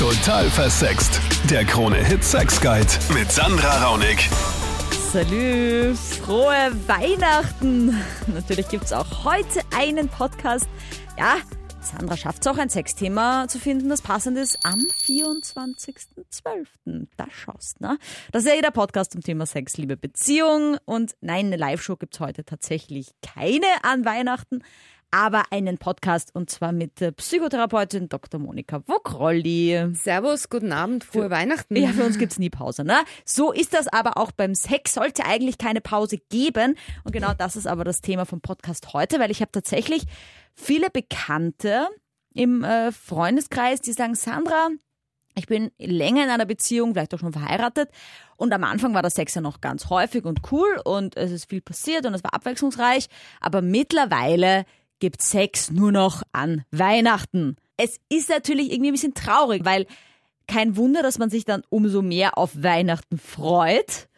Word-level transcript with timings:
Total 0.00 0.48
versext. 0.48 1.20
Der 1.50 1.62
Krone-Hit 1.62 2.24
Sex 2.24 2.58
Guide 2.58 2.88
mit 3.12 3.30
Sandra 3.30 3.84
Raunig. 3.84 4.30
Salü, 5.12 5.94
frohe 5.94 6.72
Weihnachten. 6.86 7.94
Natürlich 8.26 8.70
gibt 8.70 8.84
es 8.84 8.94
auch 8.94 9.26
heute 9.26 9.60
einen 9.76 10.08
Podcast. 10.08 10.66
Ja, 11.18 11.36
Sandra 11.82 12.16
schafft 12.16 12.40
es 12.40 12.46
auch 12.46 12.56
ein 12.56 12.70
Sexthema 12.70 13.46
zu 13.46 13.58
finden, 13.58 13.90
das 13.90 14.00
passend 14.00 14.38
ist 14.38 14.58
am 14.64 14.78
24.12. 15.04 16.66
Da 17.18 17.26
schaust, 17.30 17.82
ne? 17.82 17.98
Das 18.32 18.44
ist 18.44 18.48
ja 18.48 18.54
jeder 18.54 18.70
Podcast 18.70 19.12
zum 19.12 19.20
Thema 19.20 19.44
Sex, 19.44 19.76
Liebe, 19.76 19.98
Beziehung. 19.98 20.78
Und 20.86 21.14
nein, 21.20 21.48
eine 21.48 21.58
Live-Show 21.58 21.96
gibt 21.96 22.14
es 22.14 22.20
heute 22.20 22.46
tatsächlich 22.46 23.10
keine 23.20 23.66
an 23.82 24.06
Weihnachten 24.06 24.62
aber 25.10 25.44
einen 25.50 25.78
Podcast 25.78 26.34
und 26.34 26.50
zwar 26.50 26.72
mit 26.72 27.00
der 27.00 27.12
Psychotherapeutin 27.12 28.08
Dr. 28.08 28.40
Monika 28.40 28.82
Wokrolli. 28.86 29.90
Servus, 29.94 30.48
guten 30.48 30.72
Abend, 30.72 31.04
frohe 31.04 31.24
für, 31.24 31.30
Weihnachten. 31.30 31.76
Ja, 31.76 31.88
für 31.90 32.04
uns 32.04 32.18
gibt's 32.18 32.38
nie 32.38 32.50
Pause, 32.50 32.84
ne? 32.84 32.98
So 33.24 33.52
ist 33.52 33.74
das 33.74 33.88
aber 33.88 34.16
auch 34.16 34.32
beim 34.32 34.54
Sex, 34.54 34.94
sollte 34.94 35.24
eigentlich 35.24 35.58
keine 35.58 35.80
Pause 35.80 36.18
geben. 36.28 36.76
Und 37.04 37.12
genau 37.12 37.32
das 37.34 37.56
ist 37.56 37.66
aber 37.66 37.84
das 37.84 38.00
Thema 38.00 38.26
vom 38.26 38.40
Podcast 38.40 38.92
heute, 38.92 39.18
weil 39.18 39.30
ich 39.30 39.40
habe 39.40 39.52
tatsächlich 39.52 40.04
viele 40.54 40.90
Bekannte 40.90 41.88
im 42.32 42.64
äh, 42.64 42.92
Freundeskreis, 42.92 43.80
die 43.80 43.92
sagen, 43.92 44.14
Sandra, 44.14 44.68
ich 45.34 45.46
bin 45.46 45.70
länger 45.78 46.24
in 46.24 46.30
einer 46.30 46.46
Beziehung, 46.46 46.92
vielleicht 46.92 47.14
auch 47.14 47.18
schon 47.18 47.32
verheiratet. 47.32 47.90
Und 48.36 48.52
am 48.52 48.64
Anfang 48.64 48.94
war 48.94 49.02
der 49.02 49.10
Sex 49.10 49.34
ja 49.34 49.40
noch 49.40 49.60
ganz 49.60 49.88
häufig 49.90 50.24
und 50.24 50.40
cool 50.50 50.80
und 50.84 51.16
es 51.16 51.30
ist 51.30 51.48
viel 51.48 51.60
passiert 51.60 52.06
und 52.06 52.14
es 52.14 52.24
war 52.24 52.34
abwechslungsreich. 52.34 53.06
Aber 53.40 53.62
mittlerweile 53.62 54.64
gibt 55.00 55.22
Sex 55.22 55.70
nur 55.70 55.92
noch 55.92 56.22
an 56.32 56.64
Weihnachten. 56.70 57.56
Es 57.76 57.98
ist 58.08 58.28
natürlich 58.28 58.72
irgendwie 58.72 58.90
ein 58.90 58.94
bisschen 58.94 59.14
traurig, 59.14 59.64
weil 59.64 59.86
kein 60.46 60.76
Wunder, 60.76 61.02
dass 61.02 61.18
man 61.18 61.30
sich 61.30 61.44
dann 61.44 61.62
umso 61.70 62.02
mehr 62.02 62.36
auf 62.38 62.62
Weihnachten 62.62 63.18
freut. 63.18 64.08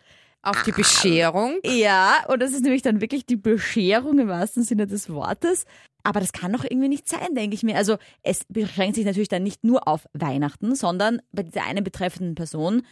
Auf 0.43 0.65
die 0.65 0.73
Bescherung? 0.73 1.59
Ja, 1.65 2.25
und 2.29 2.43
das 2.43 2.53
ist 2.53 2.63
nämlich 2.63 2.83
dann 2.83 3.01
wirklich 3.01 3.25
die 3.25 3.37
Bescherung 3.37 4.19
im 4.19 4.29
wahrsten 4.29 4.65
Sinne 4.65 4.87
des 4.89 5.09
Wortes. 5.09 5.67
Aber 6.03 6.19
das 6.19 6.33
kann 6.33 6.53
doch 6.53 6.65
irgendwie 6.65 6.89
nicht 6.89 7.09
sein, 7.09 7.35
denke 7.35 7.55
ich 7.55 7.63
mir. 7.63 7.77
Also 7.77 7.97
es 8.23 8.41
beschränkt 8.49 8.97
sich 8.97 9.05
natürlich 9.05 9.29
dann 9.29 9.45
nicht 9.45 9.63
nur 9.63 9.87
auf 9.87 10.09
Weihnachten, 10.15 10.75
sondern 10.75 11.23
bei 11.31 11.45
dieser 11.45 11.65
einen 11.65 11.85
betreffenden 11.85 12.35
Person, 12.35 12.83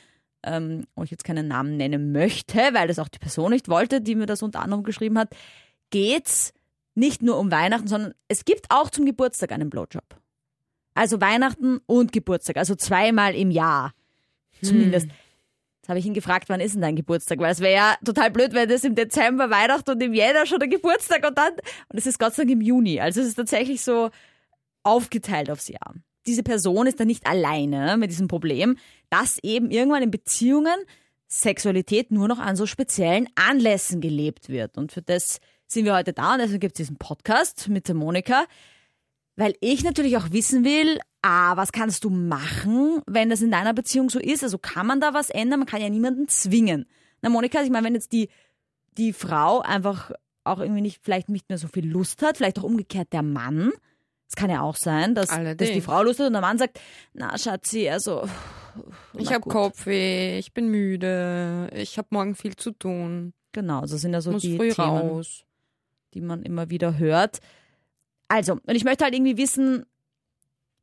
ähm, 0.44 0.84
wo 0.94 1.02
ich 1.02 1.10
jetzt 1.10 1.24
keinen 1.24 1.48
Namen 1.48 1.76
nennen 1.76 2.12
möchte, 2.12 2.56
weil 2.72 2.86
das 2.86 3.00
auch 3.00 3.08
die 3.08 3.18
Person 3.18 3.50
nicht 3.50 3.68
wollte, 3.68 4.00
die 4.00 4.14
mir 4.14 4.26
das 4.26 4.42
unter 4.42 4.60
anderem 4.60 4.84
geschrieben 4.84 5.18
hat, 5.18 5.34
geht's 5.90 6.52
nicht 6.94 7.22
nur 7.22 7.38
um 7.38 7.50
Weihnachten, 7.50 7.88
sondern 7.88 8.14
es 8.28 8.44
gibt 8.44 8.66
auch 8.70 8.90
zum 8.90 9.06
Geburtstag 9.06 9.52
einen 9.52 9.70
Blowjob. 9.70 10.04
Also 10.94 11.20
Weihnachten 11.20 11.80
und 11.86 12.12
Geburtstag, 12.12 12.56
also 12.56 12.74
zweimal 12.74 13.34
im 13.34 13.50
Jahr. 13.50 13.92
Zumindest. 14.62 15.06
Hm. 15.06 15.16
Jetzt 15.80 15.88
habe 15.88 15.98
ich 15.98 16.04
ihn 16.04 16.14
gefragt, 16.14 16.48
wann 16.48 16.60
ist 16.60 16.74
denn 16.74 16.82
dein 16.82 16.96
Geburtstag? 16.96 17.38
Weil 17.38 17.52
es 17.52 17.60
wäre 17.60 17.74
ja 17.74 17.94
total 18.04 18.30
blöd, 18.30 18.52
wenn 18.52 18.68
das 18.68 18.84
im 18.84 18.94
Dezember 18.94 19.48
Weihnachten 19.48 19.90
und 19.90 20.02
im 20.02 20.12
Jänner 20.12 20.44
schon 20.44 20.58
der 20.58 20.68
Geburtstag 20.68 21.26
und 21.26 21.38
dann. 21.38 21.52
Und 21.88 21.98
es 21.98 22.06
ist 22.06 22.18
Gott 22.18 22.34
sei 22.34 22.42
Dank 22.42 22.52
im 22.52 22.60
Juni. 22.60 23.00
Also 23.00 23.20
es 23.20 23.28
ist 23.28 23.36
tatsächlich 23.36 23.82
so 23.82 24.10
aufgeteilt 24.82 25.50
aufs 25.50 25.68
Jahr. 25.68 25.94
Diese 26.26 26.42
Person 26.42 26.86
ist 26.86 27.00
dann 27.00 27.06
nicht 27.06 27.26
alleine 27.26 27.96
mit 27.96 28.10
diesem 28.10 28.28
Problem, 28.28 28.76
dass 29.08 29.38
eben 29.42 29.70
irgendwann 29.70 30.02
in 30.02 30.10
Beziehungen 30.10 30.76
Sexualität 31.28 32.10
nur 32.10 32.28
noch 32.28 32.40
an 32.40 32.56
so 32.56 32.66
speziellen 32.66 33.28
Anlässen 33.36 34.00
gelebt 34.00 34.48
wird. 34.48 34.76
Und 34.76 34.92
für 34.92 35.00
das 35.00 35.40
sind 35.72 35.84
wir 35.84 35.94
heute 35.94 36.12
da 36.12 36.34
und 36.34 36.40
deswegen 36.40 36.60
gibt 36.60 36.74
es 36.74 36.86
diesen 36.86 36.96
Podcast 36.96 37.68
mit 37.68 37.88
der 37.88 37.94
Monika, 37.94 38.44
weil 39.36 39.54
ich 39.60 39.84
natürlich 39.84 40.16
auch 40.16 40.32
wissen 40.32 40.64
will, 40.64 40.98
ah, 41.22 41.56
was 41.56 41.72
kannst 41.72 42.04
du 42.04 42.10
machen, 42.10 43.02
wenn 43.06 43.30
das 43.30 43.40
in 43.40 43.50
deiner 43.50 43.72
Beziehung 43.72 44.10
so 44.10 44.18
ist? 44.18 44.42
Also 44.42 44.58
kann 44.58 44.86
man 44.86 45.00
da 45.00 45.14
was 45.14 45.30
ändern? 45.30 45.60
Man 45.60 45.68
kann 45.68 45.80
ja 45.80 45.88
niemanden 45.88 46.28
zwingen. 46.28 46.86
Na, 47.22 47.30
Monika, 47.30 47.62
ich 47.62 47.70
meine, 47.70 47.86
wenn 47.86 47.94
jetzt 47.94 48.12
die, 48.12 48.28
die 48.98 49.12
Frau 49.12 49.60
einfach 49.60 50.10
auch 50.42 50.58
irgendwie 50.58 50.80
nicht, 50.80 51.00
vielleicht 51.02 51.28
nicht 51.28 51.48
mehr 51.48 51.58
so 51.58 51.68
viel 51.68 51.88
Lust 51.88 52.22
hat, 52.22 52.38
vielleicht 52.38 52.58
auch 52.58 52.64
umgekehrt 52.64 53.12
der 53.12 53.22
Mann. 53.22 53.72
Es 54.28 54.36
kann 54.36 54.50
ja 54.50 54.62
auch 54.62 54.76
sein, 54.76 55.14
dass, 55.14 55.28
dass 55.28 55.70
die 55.70 55.80
Frau 55.80 56.02
Lust 56.02 56.18
hat 56.18 56.26
und 56.26 56.32
der 56.32 56.42
Mann 56.42 56.58
sagt, 56.58 56.80
na 57.12 57.36
Schatzi, 57.36 57.88
also. 57.88 58.28
Ich 59.14 59.32
habe 59.32 59.48
Kopfweh, 59.48 60.38
ich 60.38 60.52
bin 60.52 60.68
müde, 60.68 61.68
ich 61.74 61.98
habe 61.98 62.08
morgen 62.10 62.34
viel 62.34 62.56
zu 62.56 62.70
tun. 62.70 63.34
Genau, 63.52 63.84
so 63.86 63.96
sind 63.96 64.12
ja 64.12 64.20
so 64.20 64.30
Muss 64.30 64.42
die 64.42 64.56
früh 64.56 64.70
Themen. 64.70 64.88
raus 64.88 65.44
die 66.14 66.20
man 66.20 66.42
immer 66.42 66.70
wieder 66.70 66.98
hört. 66.98 67.40
Also, 68.28 68.54
und 68.54 68.74
ich 68.74 68.84
möchte 68.84 69.04
halt 69.04 69.14
irgendwie 69.14 69.36
wissen, 69.36 69.84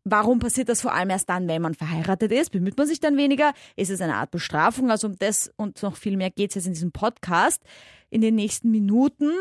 warum 0.04 0.40
passiert 0.40 0.70
das 0.70 0.82
vor 0.82 0.94
allem 0.94 1.10
erst 1.10 1.30
dann, 1.30 1.48
wenn 1.48 1.62
man 1.62 1.74
verheiratet 1.74 2.32
ist? 2.32 2.52
Bemüht 2.52 2.78
man 2.78 2.88
sich 2.88 3.00
dann 3.00 3.18
weniger? 3.18 3.54
Ist 3.76 3.90
es 3.90 4.02
eine 4.02 4.16
Art 4.16 4.32
Bestrafung? 4.32 4.92
Also 4.92 5.08
um 5.08 5.18
das 5.18 5.52
und 5.56 5.82
noch 5.84 5.98
viel 5.98 6.18
mehr 6.18 6.30
geht 6.30 6.52
es 6.52 6.56
jetzt 6.56 6.68
in 6.68 6.74
diesem 6.74 6.92
Podcast. 6.92 7.64
In 8.10 8.22
den 8.22 8.36
nächsten 8.36 8.72
Minuten. 8.72 9.32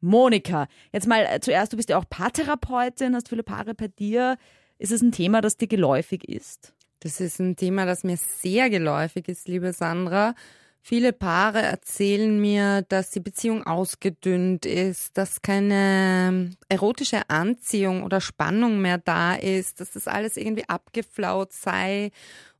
Monika, 0.00 0.66
jetzt 0.92 1.06
mal 1.06 1.24
äh, 1.30 1.38
zuerst, 1.38 1.72
du 1.72 1.76
bist 1.76 1.88
ja 1.88 1.96
auch 1.96 2.08
Paartherapeutin, 2.08 3.14
hast 3.14 3.28
viele 3.28 3.44
Paare 3.44 3.74
bei 3.74 3.86
dir. 3.86 4.36
Ist 4.78 4.90
es 4.90 5.00
ein 5.00 5.12
Thema, 5.12 5.40
das 5.40 5.56
dir 5.56 5.68
geläufig 5.68 6.28
ist? 6.28 6.74
Das 6.98 7.20
ist 7.20 7.38
ein 7.38 7.54
Thema, 7.54 7.86
das 7.86 8.02
mir 8.02 8.16
sehr 8.16 8.68
geläufig 8.68 9.28
ist, 9.28 9.46
liebe 9.46 9.72
Sandra. 9.72 10.34
Viele 10.84 11.12
Paare 11.12 11.62
erzählen 11.62 12.40
mir, 12.40 12.82
dass 12.88 13.10
die 13.10 13.20
Beziehung 13.20 13.64
ausgedünnt 13.64 14.66
ist, 14.66 15.16
dass 15.16 15.40
keine 15.40 16.50
erotische 16.68 17.30
Anziehung 17.30 18.02
oder 18.02 18.20
Spannung 18.20 18.80
mehr 18.80 18.98
da 18.98 19.34
ist, 19.36 19.78
dass 19.80 19.92
das 19.92 20.08
alles 20.08 20.36
irgendwie 20.36 20.68
abgeflaut 20.68 21.52
sei 21.52 22.10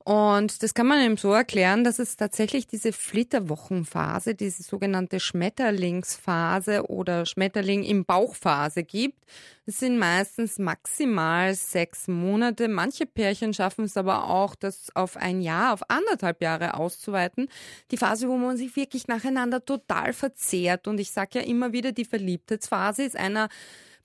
und 0.04 0.62
das 0.62 0.74
kann 0.74 0.86
man 0.86 1.00
eben 1.00 1.16
so 1.16 1.32
erklären, 1.32 1.84
dass 1.84 1.98
es 1.98 2.16
tatsächlich 2.16 2.66
diese 2.66 2.92
Flitterwochenphase, 2.92 4.34
diese 4.34 4.62
sogenannte 4.62 5.20
Schmetterlingsphase 5.20 6.88
oder 6.88 7.24
Schmetterling 7.24 7.84
im 7.84 8.04
Bauchphase 8.04 8.82
gibt. 8.82 9.24
Es 9.64 9.78
sind 9.78 9.98
meistens 9.98 10.58
maximal 10.58 11.54
sechs 11.54 12.08
Monate. 12.08 12.66
Manche 12.66 13.06
Pärchen 13.06 13.54
schaffen 13.54 13.84
es 13.84 13.96
aber 13.96 14.28
auch, 14.28 14.56
das 14.56 14.94
auf 14.96 15.16
ein 15.16 15.40
Jahr, 15.40 15.72
auf 15.72 15.88
anderthalb 15.88 16.42
Jahre 16.42 16.74
auszuweiten. 16.74 17.48
Die 17.92 17.96
Phase, 17.96 18.28
wo 18.28 18.36
man 18.36 18.56
sich 18.56 18.74
wirklich 18.74 19.06
nacheinander 19.06 19.64
total 19.64 20.12
verzehrt. 20.12 20.88
Und 20.88 20.98
ich 20.98 21.12
sage 21.12 21.38
ja 21.38 21.44
immer 21.44 21.72
wieder, 21.72 21.92
die 21.92 22.04
Verliebtheitsphase 22.04 23.04
ist 23.04 23.16
einer 23.16 23.48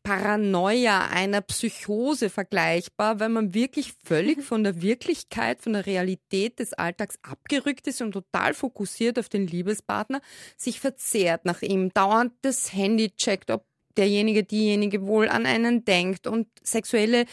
Paranoia, 0.03 1.07
einer 1.07 1.41
Psychose 1.41 2.29
vergleichbar, 2.29 3.19
weil 3.19 3.29
man 3.29 3.53
wirklich 3.53 3.93
völlig 4.03 4.41
von 4.41 4.63
der 4.63 4.81
Wirklichkeit, 4.81 5.61
von 5.61 5.73
der 5.73 5.85
Realität 5.85 6.59
des 6.59 6.73
Alltags 6.73 7.19
abgerückt 7.21 7.87
ist 7.87 8.01
und 8.01 8.13
total 8.13 8.53
fokussiert 8.53 9.19
auf 9.19 9.29
den 9.29 9.45
Liebespartner, 9.45 10.21
sich 10.55 10.79
verzehrt 10.79 11.45
nach 11.45 11.61
ihm, 11.61 11.93
dauernd 11.93 12.33
das 12.41 12.73
Handy 12.73 13.11
checkt, 13.11 13.51
ob 13.51 13.66
derjenige, 13.97 14.43
diejenige 14.43 15.05
wohl 15.05 15.27
an 15.29 15.45
einen 15.45 15.85
denkt 15.85 16.27
und 16.27 16.47
sexuelle 16.63 17.25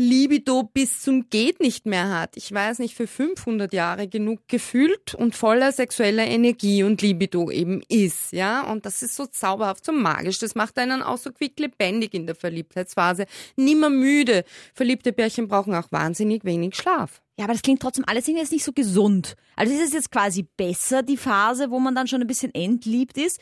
Libido 0.00 0.62
bis 0.62 1.00
zum 1.00 1.28
geht 1.28 1.58
nicht 1.58 1.84
mehr 1.84 2.08
hat. 2.08 2.36
Ich 2.36 2.52
weiß 2.52 2.78
nicht, 2.78 2.94
für 2.94 3.08
500 3.08 3.72
Jahre 3.72 4.06
genug 4.06 4.40
gefühlt 4.46 5.14
und 5.14 5.34
voller 5.34 5.72
sexueller 5.72 6.24
Energie 6.24 6.84
und 6.84 7.02
Libido 7.02 7.50
eben 7.50 7.82
ist, 7.88 8.32
ja. 8.32 8.62
Und 8.70 8.86
das 8.86 9.02
ist 9.02 9.16
so 9.16 9.26
zauberhaft, 9.26 9.84
so 9.84 9.90
magisch. 9.90 10.38
Das 10.38 10.54
macht 10.54 10.78
einen 10.78 11.02
auch 11.02 11.18
so 11.18 11.32
quicklebendig 11.32 12.14
in 12.14 12.26
der 12.26 12.36
Verliebtheitsphase. 12.36 13.26
Nimmer 13.56 13.90
müde. 13.90 14.44
Verliebte 14.72 15.12
Pärchen 15.12 15.48
brauchen 15.48 15.74
auch 15.74 15.90
wahnsinnig 15.90 16.44
wenig 16.44 16.76
Schlaf. 16.76 17.20
Ja, 17.36 17.44
aber 17.44 17.54
das 17.54 17.62
klingt 17.62 17.82
trotzdem 17.82 18.04
alles 18.06 18.28
irgendwie 18.28 18.42
jetzt 18.42 18.52
nicht 18.52 18.64
so 18.64 18.72
gesund. 18.72 19.34
Also 19.56 19.72
ist 19.72 19.80
es 19.80 19.92
jetzt 19.92 20.12
quasi 20.12 20.44
besser, 20.44 21.02
die 21.02 21.16
Phase, 21.16 21.72
wo 21.72 21.80
man 21.80 21.96
dann 21.96 22.06
schon 22.06 22.20
ein 22.20 22.26
bisschen 22.28 22.54
entliebt 22.54 23.18
ist? 23.18 23.40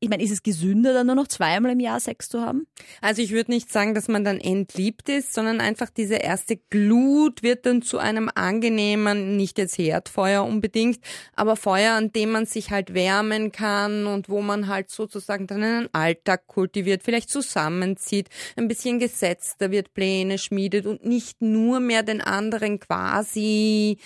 Ich 0.00 0.08
meine, 0.08 0.22
ist 0.22 0.30
es 0.30 0.42
gesünder, 0.42 0.92
dann 0.92 1.06
nur 1.06 1.16
noch 1.16 1.28
zweimal 1.28 1.72
im 1.72 1.80
Jahr 1.80 2.00
Sex 2.00 2.28
zu 2.28 2.40
haben? 2.40 2.66
Also 3.00 3.22
ich 3.22 3.32
würde 3.32 3.50
nicht 3.50 3.70
sagen, 3.70 3.94
dass 3.94 4.08
man 4.08 4.24
dann 4.24 4.38
entliebt 4.38 5.08
ist, 5.08 5.34
sondern 5.34 5.60
einfach 5.60 5.90
diese 5.90 6.16
erste 6.16 6.56
Glut 6.56 7.42
wird 7.42 7.66
dann 7.66 7.82
zu 7.82 7.98
einem 7.98 8.30
angenehmen, 8.34 9.36
nicht 9.36 9.58
jetzt 9.58 9.78
Herdfeuer 9.78 10.44
unbedingt, 10.44 11.00
aber 11.34 11.56
Feuer, 11.56 11.94
an 11.94 12.12
dem 12.12 12.30
man 12.32 12.46
sich 12.46 12.70
halt 12.70 12.94
wärmen 12.94 13.52
kann 13.52 14.06
und 14.06 14.28
wo 14.28 14.40
man 14.40 14.68
halt 14.68 14.90
sozusagen 14.90 15.46
dann 15.46 15.62
einen 15.62 15.88
Alltag 15.92 16.46
kultiviert, 16.46 17.02
vielleicht 17.02 17.30
zusammenzieht, 17.30 18.28
ein 18.56 18.68
bisschen 18.68 18.98
gesetzter 18.98 19.70
wird, 19.70 19.94
Pläne 19.94 20.38
schmiedet 20.38 20.86
und 20.86 21.04
nicht 21.04 21.42
nur 21.42 21.80
mehr 21.80 22.02
den 22.02 22.20
anderen 22.20 22.78
quasi 22.78 23.98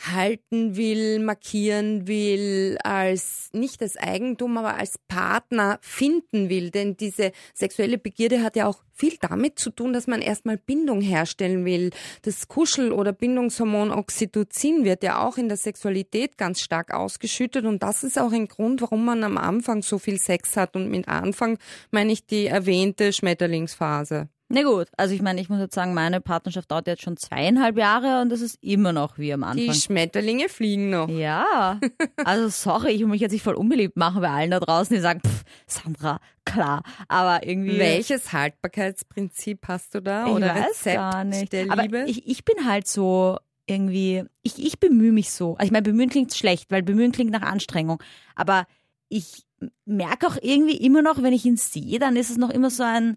halten 0.00 0.76
will, 0.76 1.18
markieren 1.18 2.06
will, 2.06 2.78
als 2.82 3.50
nicht 3.52 3.82
als 3.82 3.96
Eigentum, 3.96 4.56
aber 4.56 4.76
als 4.76 4.98
Partner 5.08 5.78
finden 5.82 6.48
will. 6.48 6.70
Denn 6.70 6.96
diese 6.96 7.32
sexuelle 7.54 7.98
Begierde 7.98 8.42
hat 8.42 8.56
ja 8.56 8.66
auch 8.66 8.82
viel 8.92 9.16
damit 9.20 9.58
zu 9.58 9.70
tun, 9.70 9.92
dass 9.92 10.06
man 10.06 10.20
erstmal 10.20 10.58
Bindung 10.58 11.00
herstellen 11.00 11.64
will. 11.64 11.90
Das 12.22 12.48
Kuschel- 12.48 12.92
oder 12.92 13.12
Bindungshormon 13.12 13.90
Oxytocin 13.90 14.84
wird 14.84 15.02
ja 15.02 15.26
auch 15.26 15.38
in 15.38 15.48
der 15.48 15.56
Sexualität 15.56 16.36
ganz 16.36 16.60
stark 16.60 16.92
ausgeschüttet 16.92 17.64
und 17.64 17.82
das 17.82 18.04
ist 18.04 18.18
auch 18.18 18.32
ein 18.32 18.48
Grund, 18.48 18.82
warum 18.82 19.04
man 19.04 19.24
am 19.24 19.38
Anfang 19.38 19.82
so 19.82 19.98
viel 19.98 20.18
Sex 20.18 20.56
hat 20.56 20.76
und 20.76 20.90
mit 20.90 21.08
Anfang 21.08 21.58
meine 21.90 22.12
ich 22.12 22.26
die 22.26 22.46
erwähnte 22.46 23.12
Schmetterlingsphase. 23.12 24.28
Na 24.52 24.64
gut, 24.64 24.88
also 24.96 25.14
ich 25.14 25.22
meine, 25.22 25.40
ich 25.40 25.48
muss 25.48 25.60
jetzt 25.60 25.76
sagen, 25.76 25.94
meine 25.94 26.20
Partnerschaft 26.20 26.72
dauert 26.72 26.88
jetzt 26.88 27.02
schon 27.02 27.16
zweieinhalb 27.16 27.78
Jahre 27.78 28.20
und 28.20 28.32
es 28.32 28.40
ist 28.40 28.58
immer 28.60 28.92
noch 28.92 29.16
wie 29.16 29.32
am 29.32 29.44
Anfang. 29.44 29.64
Die 29.64 29.72
Schmetterlinge 29.72 30.48
fliegen 30.48 30.90
noch. 30.90 31.08
Ja, 31.08 31.78
also 32.24 32.48
sorry, 32.48 32.90
ich 32.90 33.00
will 33.00 33.06
mich 33.06 33.20
jetzt 33.20 33.30
nicht 33.30 33.44
voll 33.44 33.54
unbeliebt 33.54 33.96
machen 33.96 34.22
bei 34.22 34.28
allen 34.28 34.50
da 34.50 34.58
draußen, 34.58 34.92
die 34.94 35.00
sagen, 35.00 35.20
pff, 35.24 35.44
Sandra, 35.68 36.18
klar, 36.44 36.82
aber 37.06 37.46
irgendwie... 37.46 37.78
Welches 37.78 38.32
Haltbarkeitsprinzip 38.32 39.68
hast 39.68 39.94
du 39.94 40.02
da? 40.02 40.26
Ich 40.26 40.32
Oder 40.32 40.48
weiß 40.48 40.70
Rezept 40.70 40.96
gar 40.96 41.22
nicht. 41.22 41.52
der 41.52 41.70
aber 41.70 41.82
Liebe? 41.82 42.04
Ich, 42.08 42.26
ich 42.26 42.44
bin 42.44 42.66
halt 42.66 42.88
so 42.88 43.38
irgendwie, 43.66 44.24
ich, 44.42 44.58
ich 44.58 44.80
bemühe 44.80 45.12
mich 45.12 45.30
so. 45.30 45.54
Also 45.54 45.66
ich 45.66 45.70
meine, 45.70 45.84
bemühen 45.84 46.10
klingt 46.10 46.34
schlecht, 46.34 46.72
weil 46.72 46.82
bemühen 46.82 47.12
klingt 47.12 47.30
nach 47.30 47.42
Anstrengung. 47.42 48.02
Aber 48.34 48.66
ich 49.08 49.44
merke 49.84 50.26
auch 50.26 50.36
irgendwie 50.42 50.76
immer 50.76 51.02
noch, 51.02 51.22
wenn 51.22 51.32
ich 51.32 51.44
ihn 51.44 51.56
sehe, 51.56 52.00
dann 52.00 52.16
ist 52.16 52.30
es 52.30 52.36
noch 52.36 52.50
immer 52.50 52.70
so 52.70 52.82
ein, 52.82 53.16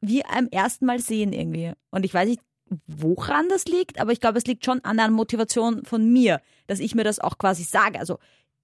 wie 0.00 0.24
am 0.24 0.48
ersten 0.48 0.86
Mal 0.86 1.00
sehen 1.00 1.32
irgendwie. 1.32 1.72
Und 1.90 2.04
ich 2.04 2.14
weiß 2.14 2.28
nicht, 2.28 2.40
woran 2.86 3.48
das 3.48 3.64
liegt, 3.64 4.00
aber 4.00 4.12
ich 4.12 4.20
glaube, 4.20 4.38
es 4.38 4.46
liegt 4.46 4.64
schon 4.64 4.84
an 4.84 4.98
der 4.98 5.10
Motivation 5.10 5.84
von 5.84 6.12
mir, 6.12 6.40
dass 6.66 6.80
ich 6.80 6.94
mir 6.94 7.04
das 7.04 7.18
auch 7.18 7.38
quasi 7.38 7.62
sage. 7.62 7.98
Also, 7.98 8.18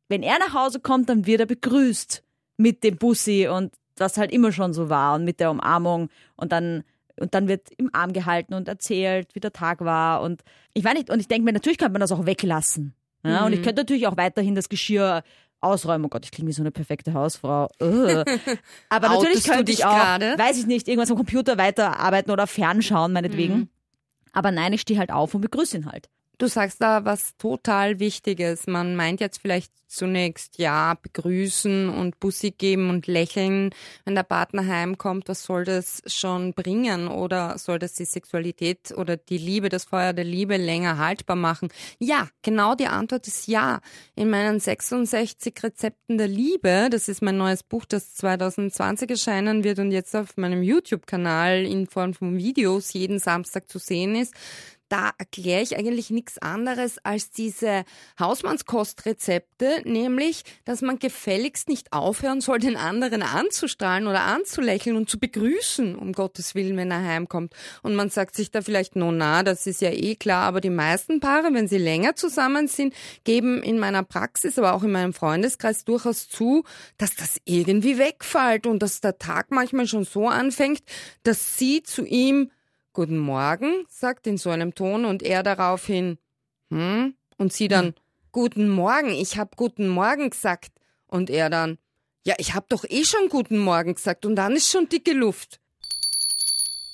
wenn 0.09 0.23
er 0.23 0.39
nach 0.39 0.55
Hause 0.55 0.81
kommt, 0.81 1.09
dann 1.09 1.27
wird 1.27 1.41
er 1.41 1.47
begrüßt 1.47 2.23
mit 2.57 2.85
dem 2.85 2.97
Bussi 2.97 3.49
und 3.49 3.75
was 3.97 4.19
halt 4.19 4.33
immer 4.33 4.53
schon 4.53 4.75
so 4.75 4.91
war 4.91 5.15
und 5.15 5.25
mit 5.25 5.41
der 5.41 5.51
Umarmung 5.51 6.09
und 6.37 6.53
dann 6.53 6.85
und 7.17 7.33
dann 7.33 7.47
wird 7.47 7.69
im 7.77 7.91
Arm 7.93 8.13
gehalten 8.13 8.55
und 8.55 8.67
erzählt, 8.67 9.37
wie 9.37 9.41
der 9.41 9.53
Tag 9.53 9.81
war 9.85 10.21
und 10.21 10.43
ich 10.75 10.85
weiß 10.85 10.95
nicht 10.95 11.11
und 11.11 11.21
ich 11.21 11.29
denke 11.29 11.45
mir 11.45 11.53
natürlich 11.53 11.79
könnte 11.79 11.93
man 11.93 12.01
das 12.01 12.13
auch 12.13 12.27
weglassen. 12.27 12.95
Ja, 13.27 13.47
und 13.47 13.55
ich 13.55 13.63
könnte 13.63 13.81
natürlich 13.81 14.07
auch 14.07 14.19
weiterhin 14.19 14.55
das 14.55 14.69
Geschirr 14.69 15.23
ausräumen. 15.65 16.05
Oh 16.07 16.09
Gott, 16.09 16.25
ich 16.25 16.31
klinge 16.31 16.49
wie 16.49 16.53
so 16.53 16.63
eine 16.63 16.71
perfekte 16.71 17.15
Hausfrau. 17.15 17.69
Ugh. 17.81 18.25
Aber 18.89 19.09
natürlich 19.09 19.45
könnte 19.45 19.65
dich 19.65 19.81
ich 19.81 19.85
auch, 19.85 19.95
gerade? 19.95 20.39
weiß 20.39 20.59
ich 20.59 20.67
nicht, 20.67 20.89
irgendwas 20.89 21.11
am 21.11 21.17
Computer 21.17 21.59
weiterarbeiten 21.59 22.31
oder 22.31 22.47
fernschauen, 22.47 23.13
meinetwegen. 23.13 23.69
Aber 24.33 24.51
nein, 24.51 24.73
ich 24.73 24.83
stehe 24.83 24.99
halt 24.99 25.11
auf 25.13 25.35
und 25.35 25.41
begrüße 25.41 25.77
ihn 25.77 25.87
halt. 25.87 26.09
Du 26.39 26.49
sagst 26.49 26.83
da 26.83 27.05
was 27.05 27.37
total 27.37 28.01
Wichtiges. 28.01 28.67
Man 28.67 28.97
meint 28.97 29.21
jetzt 29.21 29.39
vielleicht 29.39 29.73
zunächst, 29.87 30.59
ja, 30.59 30.95
begrüßen 31.01 31.89
und 31.89 32.19
Bussi 32.19 32.51
geben 32.51 32.91
und 32.91 33.07
lächeln, 33.07 33.71
wenn 34.05 34.17
der 34.17 34.25
Partner 34.25 34.67
heimkommt. 34.67 35.29
Was 35.29 35.45
soll 35.45 35.65
das 35.65 36.03
schon 36.07 36.53
bringen? 36.53 37.07
Oder 37.07 37.57
soll 37.59 37.79
das 37.79 37.95
die 37.95 38.05
Sexualität 38.05 38.93
oder 38.97 39.17
die 39.17 39.39
Liebe, 39.39 39.69
das 39.69 39.85
Feuer 39.85 40.13
der 40.13 40.25
Liebe 40.25 40.57
länger 40.57 40.99
haltbar 40.99 41.37
machen? 41.37 41.69
Ja, 42.01 42.29
genau 42.43 42.75
die 42.75 42.89
Antwort 42.89 43.29
ist 43.29 43.47
ja. 43.47 43.81
In 44.17 44.31
meinen 44.31 44.59
66 44.59 45.55
Rezepten 45.63 46.19
der 46.19 46.29
Liebe, 46.29 46.89
das 46.91 47.09
ist 47.09 47.23
mein 47.23 47.37
neues 47.37 47.63
Buch, 47.63 47.85
das 47.85 48.15
2020 48.15 49.11
erscheinen 49.11 49.63
wird 49.63 49.79
und 49.79 49.93
jetzt 49.93 50.17
auf 50.17 50.37
meinem 50.37 50.65
YouTube-Kanal 50.65 51.65
in 51.65 51.87
Form 51.87 52.15
von 52.15 52.37
Videos 52.37 52.93
jeden 52.93 53.21
Samstag 53.21 53.71
zu 53.71 53.79
sehen 53.79 54.17
ist, 54.17 54.35
da 54.95 55.11
erkläre 55.19 55.61
ich 55.61 55.77
eigentlich 55.77 56.11
nichts 56.11 56.39
anderes 56.39 56.99
als 57.03 57.31
diese 57.31 57.85
Hausmannskostrezepte, 58.21 59.83
nämlich, 59.85 60.45
dass 60.65 60.83
man 60.83 61.01
gefälligst 61.01 61.69
nicht 61.69 61.93
aufhören 61.93 62.41
soll, 62.41 62.61
den 62.61 62.77
anderen 62.77 63.25
anzustrahlen 63.25 64.07
oder 64.07 64.21
anzulächeln 64.21 64.95
und 64.95 65.11
zu 65.11 65.19
begrüßen, 65.19 65.97
um 65.97 66.13
Gottes 66.13 66.55
Willen, 66.55 66.77
wenn 66.77 66.93
er 66.93 67.03
heimkommt. 67.03 67.55
Und 67.83 67.97
man 67.97 68.09
sagt 68.09 68.37
sich 68.37 68.53
da 68.53 68.63
vielleicht, 68.63 68.95
no 68.95 69.11
na, 69.11 69.43
das 69.43 69.67
ist 69.67 69.81
ja 69.81 69.91
eh 69.91 70.15
klar, 70.15 70.45
aber 70.45 70.61
die 70.61 70.71
meisten 70.71 71.19
Paare, 71.19 71.53
wenn 71.53 71.67
sie 71.67 71.79
länger 71.79 72.15
zusammen 72.15 72.69
sind, 72.69 72.95
geben 73.25 73.65
in 73.65 73.81
meiner 73.81 74.05
Praxis, 74.05 74.61
aber 74.61 74.75
auch 74.75 74.85
in 74.85 74.93
meinem 74.93 75.13
Freundeskreis 75.13 75.85
durchaus 75.85 76.29
zu, 76.29 76.63
dass 76.99 77.17
das 77.17 77.41
irgendwie 77.45 77.99
wegfällt 77.99 78.69
und 78.69 78.81
dass 78.81 79.01
der 79.01 79.19
Tag 79.19 79.51
manchmal 79.51 79.89
schon 79.89 80.05
so 80.05 80.29
anfängt, 80.29 80.83
dass 81.25 81.59
sie 81.59 81.83
zu 81.83 82.05
ihm 82.05 82.53
Guten 82.95 83.19
Morgen, 83.19 83.85
sagt 83.89 84.27
in 84.29 84.39
so 84.39 84.51
einem 84.51 84.75
Ton 84.75 85.05
und 85.05 85.23
er 85.23 85.43
daraufhin, 85.43 86.17
hm? 86.71 87.15
Und 87.37 87.53
sie 87.53 87.69
dann, 87.69 87.95
Guten 88.31 88.69
Morgen, 88.69 89.11
ich 89.11 89.37
hab 89.37 89.57
Guten 89.57 89.89
Morgen 89.89 90.31
gesagt. 90.31 90.73
Und 91.07 91.29
er 91.29 91.51
dann, 91.51 91.79
ja, 92.25 92.35
ich 92.39 92.55
hab 92.55 92.69
doch 92.69 92.85
eh 92.89 93.05
schon 93.05 93.29
Guten 93.29 93.59
Morgen 93.59 93.95
gesagt 93.95 94.25
und 94.25 94.37
dann 94.37 94.55
ist 94.55 94.71
schon 94.71 94.89
dicke 94.89 95.13
Luft. 95.13 95.61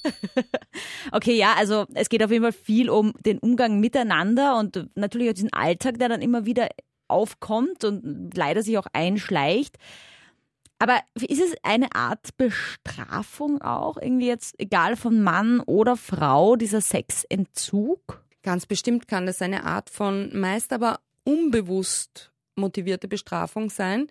Okay, 1.13 1.37
ja, 1.37 1.55
also 1.55 1.87
es 1.95 2.09
geht 2.09 2.23
auf 2.23 2.31
jeden 2.31 2.45
Fall 2.45 2.53
viel 2.53 2.89
um 2.89 3.13
den 3.21 3.39
Umgang 3.39 3.81
miteinander 3.81 4.59
und 4.59 4.89
natürlich 4.95 5.29
auch 5.29 5.35
diesen 5.35 5.53
Alltag, 5.53 5.99
der 5.99 6.09
dann 6.09 6.23
immer 6.23 6.47
wieder 6.47 6.69
aufkommt 7.09 7.85
und 7.85 8.31
leider 8.35 8.63
sich 8.63 8.79
auch 8.79 8.87
einschleicht. 8.93 9.77
Aber 10.81 11.01
ist 11.15 11.43
es 11.43 11.55
eine 11.63 11.95
Art 11.95 12.37
Bestrafung 12.39 13.61
auch, 13.61 13.99
irgendwie 13.99 14.29
jetzt, 14.29 14.59
egal 14.59 14.97
von 14.97 15.23
Mann 15.23 15.61
oder 15.61 15.95
Frau, 15.95 16.57
dieser 16.57 16.81
Sexentzug? 16.81 18.25
Ganz 18.43 18.65
bestimmt 18.65 19.07
kann 19.07 19.27
das 19.27 19.43
eine 19.43 19.65
Art 19.65 19.91
von 19.91 20.31
meist 20.35 20.73
aber 20.73 21.01
unbewusst 21.25 22.33
motivierte 22.57 23.09
Bestrafung 23.09 23.69
sein. 23.69 24.07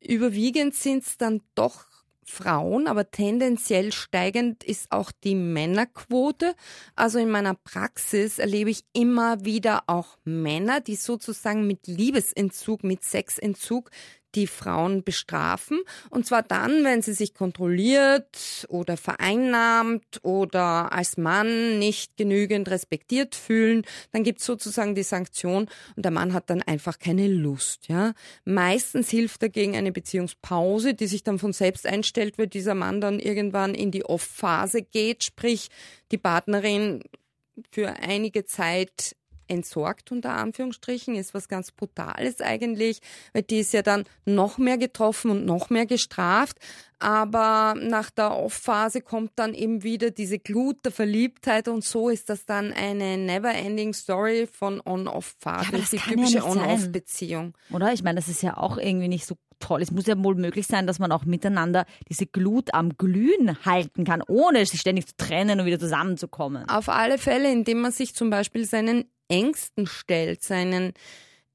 Überwiegend 0.00 0.74
sind 0.74 1.04
es 1.04 1.18
dann 1.18 1.40
doch 1.54 1.86
Frauen, 2.28 2.86
aber 2.86 3.10
tendenziell 3.10 3.92
steigend 3.92 4.62
ist 4.62 4.92
auch 4.92 5.10
die 5.12 5.34
Männerquote. 5.34 6.54
Also 6.94 7.18
in 7.18 7.30
meiner 7.30 7.54
Praxis 7.54 8.38
erlebe 8.38 8.70
ich 8.70 8.84
immer 8.92 9.44
wieder 9.44 9.84
auch 9.86 10.18
Männer, 10.24 10.80
die 10.80 10.96
sozusagen 10.96 11.66
mit 11.66 11.86
Liebesentzug, 11.86 12.84
mit 12.84 13.02
Sexentzug 13.02 13.90
die 14.34 14.46
Frauen 14.46 15.02
bestrafen. 15.02 15.80
Und 16.10 16.26
zwar 16.26 16.42
dann, 16.42 16.84
wenn 16.84 17.02
sie 17.02 17.12
sich 17.12 17.34
kontrolliert 17.34 18.66
oder 18.68 18.96
vereinnahmt 18.96 20.20
oder 20.22 20.92
als 20.92 21.16
Mann 21.16 21.78
nicht 21.78 22.16
genügend 22.16 22.70
respektiert 22.70 23.34
fühlen. 23.34 23.84
Dann 24.12 24.24
gibt's 24.24 24.44
sozusagen 24.44 24.94
die 24.94 25.02
Sanktion 25.02 25.68
und 25.96 26.04
der 26.04 26.12
Mann 26.12 26.32
hat 26.32 26.50
dann 26.50 26.62
einfach 26.62 26.98
keine 26.98 27.28
Lust. 27.28 27.88
Ja? 27.88 28.12
Meistens 28.44 29.10
hilft 29.10 29.42
dagegen 29.42 29.76
eine 29.76 29.92
Beziehungspause, 29.92 30.94
die 30.94 31.06
sich 31.06 31.22
dann 31.22 31.38
von 31.38 31.52
selbst 31.52 31.86
einstellt, 31.86 32.38
weil 32.38 32.48
dieser 32.48 32.74
Mann 32.74 33.00
dann 33.00 33.18
irgendwann 33.20 33.74
in 33.74 33.90
die 33.90 34.04
Off-Phase 34.04 34.82
geht, 34.82 35.24
sprich 35.24 35.68
die 36.10 36.18
Partnerin 36.18 37.02
für 37.70 37.88
einige 37.88 38.44
Zeit 38.44 39.16
entsorgt 39.48 40.12
unter 40.12 40.34
Anführungsstrichen, 40.34 41.14
ist 41.16 41.34
was 41.34 41.48
ganz 41.48 41.72
Brutales 41.72 42.40
eigentlich, 42.40 43.00
weil 43.32 43.42
die 43.42 43.60
ist 43.60 43.72
ja 43.72 43.82
dann 43.82 44.04
noch 44.24 44.58
mehr 44.58 44.78
getroffen 44.78 45.30
und 45.30 45.44
noch 45.44 45.70
mehr 45.70 45.86
gestraft. 45.86 46.58
Aber 47.00 47.76
nach 47.80 48.10
der 48.10 48.36
Off-Phase 48.36 49.00
kommt 49.00 49.32
dann 49.36 49.54
eben 49.54 49.84
wieder 49.84 50.10
diese 50.10 50.38
Glut 50.38 50.84
der 50.84 50.90
Verliebtheit 50.90 51.68
und 51.68 51.84
so 51.84 52.08
ist 52.08 52.28
das 52.28 52.44
dann 52.44 52.72
eine 52.72 53.16
never-ending 53.16 53.94
Story 53.94 54.48
von 54.50 54.82
On-Off-Phase. 54.84 55.76
Ja, 55.76 55.78
die 55.78 55.96
ja 55.96 56.02
typische 56.02 56.40
sein. 56.40 56.58
On-Off-Beziehung. 56.58 57.54
Oder? 57.70 57.92
Ich 57.92 58.02
meine, 58.02 58.18
das 58.18 58.28
ist 58.28 58.42
ja 58.42 58.56
auch 58.56 58.78
irgendwie 58.78 59.08
nicht 59.08 59.26
so 59.26 59.36
toll. 59.60 59.82
Es 59.82 59.90
muss 59.90 60.06
ja 60.06 60.22
wohl 60.22 60.34
möglich 60.34 60.66
sein, 60.66 60.86
dass 60.86 60.98
man 60.98 61.12
auch 61.12 61.24
miteinander 61.24 61.84
diese 62.08 62.26
Glut 62.26 62.74
am 62.74 62.96
Glühen 62.96 63.64
halten 63.64 64.04
kann, 64.04 64.22
ohne 64.26 64.64
sich 64.66 64.80
ständig 64.80 65.06
zu 65.06 65.16
trennen 65.16 65.60
und 65.60 65.66
wieder 65.66 65.78
zusammenzukommen. 65.78 66.68
Auf 66.68 66.88
alle 66.88 67.18
Fälle, 67.18 67.50
indem 67.50 67.80
man 67.80 67.92
sich 67.92 68.14
zum 68.14 68.30
Beispiel 68.30 68.64
seinen 68.64 69.04
Ängsten 69.28 69.86
stellt, 69.86 70.42
seinen 70.42 70.92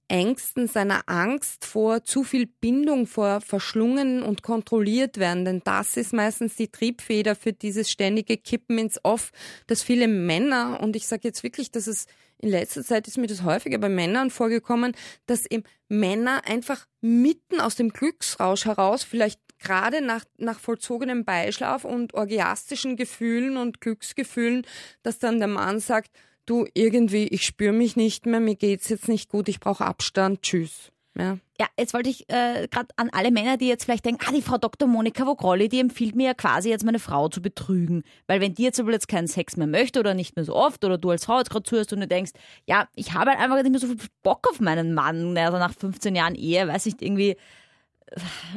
Ängsten, 0.08 0.68
seiner 0.68 1.04
Angst 1.08 1.66
vor 1.66 2.04
zu 2.04 2.24
viel 2.24 2.46
Bindung, 2.46 3.08
vor 3.08 3.42
verschlungen 3.42 4.22
und 4.22 4.44
kontrolliert 4.44 5.18
werden. 5.18 5.46
Denn 5.46 5.62
das 5.64 5.98
ist 5.98 6.14
meistens 6.14 6.56
die 6.56 6.68
Triebfeder 6.68 7.36
für 7.36 7.54
dieses 7.54 7.90
ständige 7.90 8.38
Kippen 8.38 8.78
ins 8.78 9.00
Off, 9.04 9.32
dass 9.66 9.82
viele 9.82 10.08
Männer, 10.08 10.80
und 10.82 10.96
ich 10.96 11.08
sage 11.08 11.22
jetzt 11.24 11.42
wirklich, 11.42 11.72
dass 11.72 11.88
es 11.88 12.06
in 12.38 12.50
letzter 12.50 12.84
Zeit 12.84 13.08
ist 13.08 13.18
mir 13.18 13.28
das 13.28 13.44
häufiger 13.44 13.78
bei 13.78 13.90
Männern 13.90 14.30
vorgekommen, 14.30 14.94
dass 15.26 15.50
eben 15.50 15.64
Männer 15.88 16.42
einfach 16.46 16.86
mitten 17.00 17.62
aus 17.62 17.76
dem 17.76 17.90
Glücksrausch 17.90 18.66
heraus, 18.66 19.04
vielleicht 19.04 19.40
gerade 19.60 20.02
nach, 20.02 20.26
nach 20.38 20.60
vollzogenem 20.60 21.24
Beischlaf 21.24 21.86
und 21.86 22.14
orgiastischen 22.14 22.98
Gefühlen 22.98 23.56
und 23.56 23.80
Glücksgefühlen, 23.80 24.68
dass 25.04 25.20
dann 25.20 25.40
der 25.40 25.48
Mann 25.48 25.80
sagt, 25.80 26.12
du 26.46 26.66
irgendwie, 26.74 27.28
ich 27.28 27.46
spüre 27.46 27.74
mich 27.74 27.96
nicht 27.96 28.26
mehr, 28.26 28.40
mir 28.40 28.56
geht's 28.56 28.90
jetzt 28.90 29.08
nicht 29.08 29.30
gut, 29.30 29.48
ich 29.48 29.60
brauche 29.60 29.86
Abstand, 29.86 30.42
tschüss. 30.42 30.92
Ja. 31.18 31.38
Ja, 31.60 31.68
jetzt 31.78 31.94
wollte 31.94 32.10
ich 32.10 32.28
äh, 32.30 32.68
gerade 32.70 32.88
an 32.96 33.10
alle 33.12 33.30
Männer, 33.30 33.58
die 33.58 33.68
jetzt 33.68 33.84
vielleicht 33.84 34.06
denken, 34.06 34.26
ah, 34.28 34.32
die 34.32 34.42
Frau 34.42 34.58
Dr. 34.58 34.88
Monika 34.88 35.28
Vogrolli, 35.28 35.70
die 35.70 35.80
empfiehlt 35.80 36.16
mir 36.16 36.26
ja 36.26 36.34
quasi 36.34 36.70
jetzt 36.70 36.84
meine 36.84 36.98
Frau 36.98 37.30
zu 37.30 37.42
betrügen. 37.42 38.04
Weil 38.26 38.42
wenn 38.42 38.56
die 38.56 38.64
jetzt 38.64 38.80
aber 38.80 38.92
jetzt 38.92 39.08
keinen 39.08 39.28
Sex 39.28 39.56
mehr 39.56 39.68
möchte 39.68 40.00
oder 40.00 40.16
nicht 40.16 40.36
mehr 40.36 40.44
so 40.44 40.56
oft 40.56 40.84
oder 40.84 40.98
du 40.98 41.12
als 41.12 41.26
Frau 41.26 41.38
jetzt 41.38 41.52
gerade 41.52 41.64
zuhörst 41.64 41.94
und 41.94 42.00
du 42.00 42.08
denkst, 42.08 42.32
ja, 42.66 42.88
ich 42.96 43.14
habe 43.14 43.30
halt 43.30 43.40
einfach 43.40 43.62
nicht 43.62 43.70
mehr 43.70 43.80
so 43.80 43.88
viel 43.88 43.98
Bock 44.24 44.48
auf 44.50 44.60
meinen 44.60 44.96
Mann, 44.96 45.38
also 45.38 45.60
nach 45.60 45.74
15 45.74 46.16
Jahren 46.16 46.34
Ehe, 46.34 46.68
weiß 46.68 46.88
ich 46.88 46.96
irgendwie, 47.00 47.38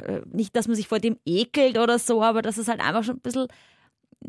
äh, 0.06 0.20
nicht, 0.32 0.56
dass 0.56 0.66
man 0.66 0.76
sich 0.76 0.88
vor 0.88 0.98
dem 0.98 1.18
ekelt 1.26 1.76
oder 1.76 1.98
so, 1.98 2.22
aber 2.22 2.40
dass 2.40 2.56
es 2.56 2.68
halt 2.68 2.80
einfach 2.80 3.04
schon 3.04 3.16
ein 3.16 3.20
bisschen 3.20 3.48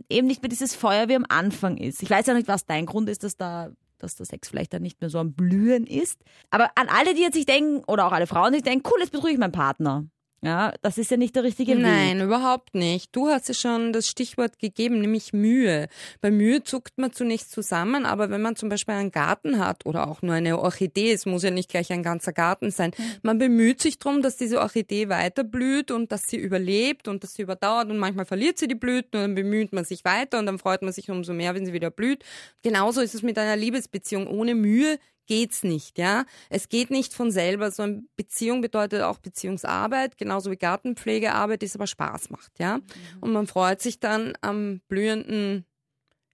eben 0.10 0.27
nicht 0.27 0.41
mehr 0.41 0.50
dieses 0.50 0.75
Feuer 0.75 1.08
wie 1.08 1.15
am 1.15 1.25
Anfang 1.29 1.77
ist. 1.77 2.03
Ich 2.03 2.10
weiß 2.10 2.25
ja 2.27 2.34
nicht, 2.34 2.48
was 2.48 2.65
dein 2.65 2.86
Grund 2.86 3.10
ist, 3.10 3.24
dass 3.24 3.38
da 3.38 3.72
dass 4.00 4.15
der 4.15 4.25
Sex 4.25 4.50
vielleicht 4.50 4.74
dann 4.74 4.84
nicht 4.84 5.01
mehr 5.01 5.10
so 5.10 5.20
am 5.20 5.34
Blühen 5.34 5.88
ist. 5.88 6.22
Aber 6.50 6.70
an 6.75 6.88
alle, 6.88 7.15
die 7.15 7.22
jetzt 7.22 7.34
sich 7.34 7.48
denken, 7.48 7.84
oder 7.88 8.06
auch 8.06 8.12
alle 8.12 8.27
Frauen, 8.27 8.51
die 8.51 8.58
sich 8.60 8.63
denken, 8.63 8.88
cool, 8.88 9.00
jetzt 9.00 9.12
betrüge 9.12 9.34
ich 9.34 9.39
meinen 9.39 9.51
Partner. 9.51 10.06
Ja, 10.41 10.72
das 10.84 11.00
ist 11.00 11.10
ja 11.10 11.17
nicht 11.17 11.36
der 11.36 11.44
richtige 11.44 11.74
Weg. 11.74 11.82
Nein, 11.82 12.22
überhaupt 12.22 12.75
nicht. 12.75 13.15
Du 13.15 13.27
hast 13.27 13.48
ja 13.48 13.56
schon 13.56 13.91
das 13.91 14.08
Stichwort 14.08 14.60
gegeben, 14.60 15.01
nämlich 15.01 15.34
Mühe. 15.34 15.88
Bei 16.22 16.29
Mühe 16.29 16.63
zuckt 16.63 17.00
man 17.00 17.12
zunächst 17.12 17.51
zusammen, 17.51 18.06
aber 18.06 18.29
wenn 18.29 18.44
man 18.44 18.56
zum 18.56 18.70
Beispiel 18.70 18.94
einen 18.94 19.10
Garten 19.10 19.58
hat 19.58 19.88
oder 19.88 20.08
auch 20.08 20.22
nur 20.22 20.36
eine 20.36 20.60
Orchidee, 20.60 21.12
es 21.12 21.25
muss 21.25 21.41
ja 21.41 21.50
nicht 21.50 21.70
gleich 21.70 21.91
ein 21.91 22.03
ganzer 22.03 22.34
Garten 22.34 22.70
sein, 22.70 22.91
man 23.24 23.39
bemüht 23.39 23.82
sich 23.82 23.98
darum, 23.98 24.22
dass 24.22 24.38
diese 24.38 24.62
Orchidee 24.62 25.10
weiter 25.10 25.44
blüht 25.44 25.89
und 25.89 26.12
dass 26.12 26.27
sie 26.27 26.38
überlebt 26.38 27.08
und 27.08 27.24
dass 27.24 27.34
sie 27.34 27.41
überdauert 27.41 27.89
und 27.89 27.98
manchmal 27.98 28.25
verliert 28.25 28.60
sie 28.60 28.67
die 28.67 28.75
Blüten 28.75 29.17
und 29.17 29.22
dann 29.24 29.36
bemüht 29.36 29.74
man 29.74 29.86
sich 29.86 30.06
weiter 30.06 30.38
und 30.38 30.46
dann 30.46 30.60
freut 30.60 30.84
man 30.84 30.94
sich 30.94 31.10
umso 31.10 31.34
mehr, 31.34 31.56
wenn 31.56 31.65
sie 31.65 31.74
wieder 31.74 31.89
blüht. 31.89 32.24
Genauso 32.62 33.01
ist 33.01 33.15
es 33.15 33.24
mit 33.24 33.39
einer 33.39 33.56
Liebesbeziehung. 33.56 34.27
Ohne 34.27 34.53
Mühe 34.53 35.00
geht's 35.27 35.63
nicht, 35.63 35.98
ja. 35.98 36.25
Es 36.50 36.69
geht 36.69 36.89
nicht 36.89 37.13
von 37.13 37.31
selber. 37.31 37.72
So 37.72 37.84
eine 37.84 38.03
Beziehung 38.15 38.62
bedeutet 38.62 39.01
auch 39.01 39.19
Beziehungsarbeit, 39.19 40.17
genauso 40.17 40.50
wie 40.50 40.57
Gartenpflegearbeit, 40.57 41.62
die 41.62 41.67
es 41.67 41.75
aber 41.75 41.88
Spaß 41.88 42.29
macht, 42.31 42.60
ja. 42.60 42.77
Mhm. 42.77 42.84
Und 43.22 43.34
man 43.34 43.48
freut 43.48 43.81
sich 43.81 44.00
dann 44.00 44.34
am 44.41 44.81
blühenden 44.88 45.65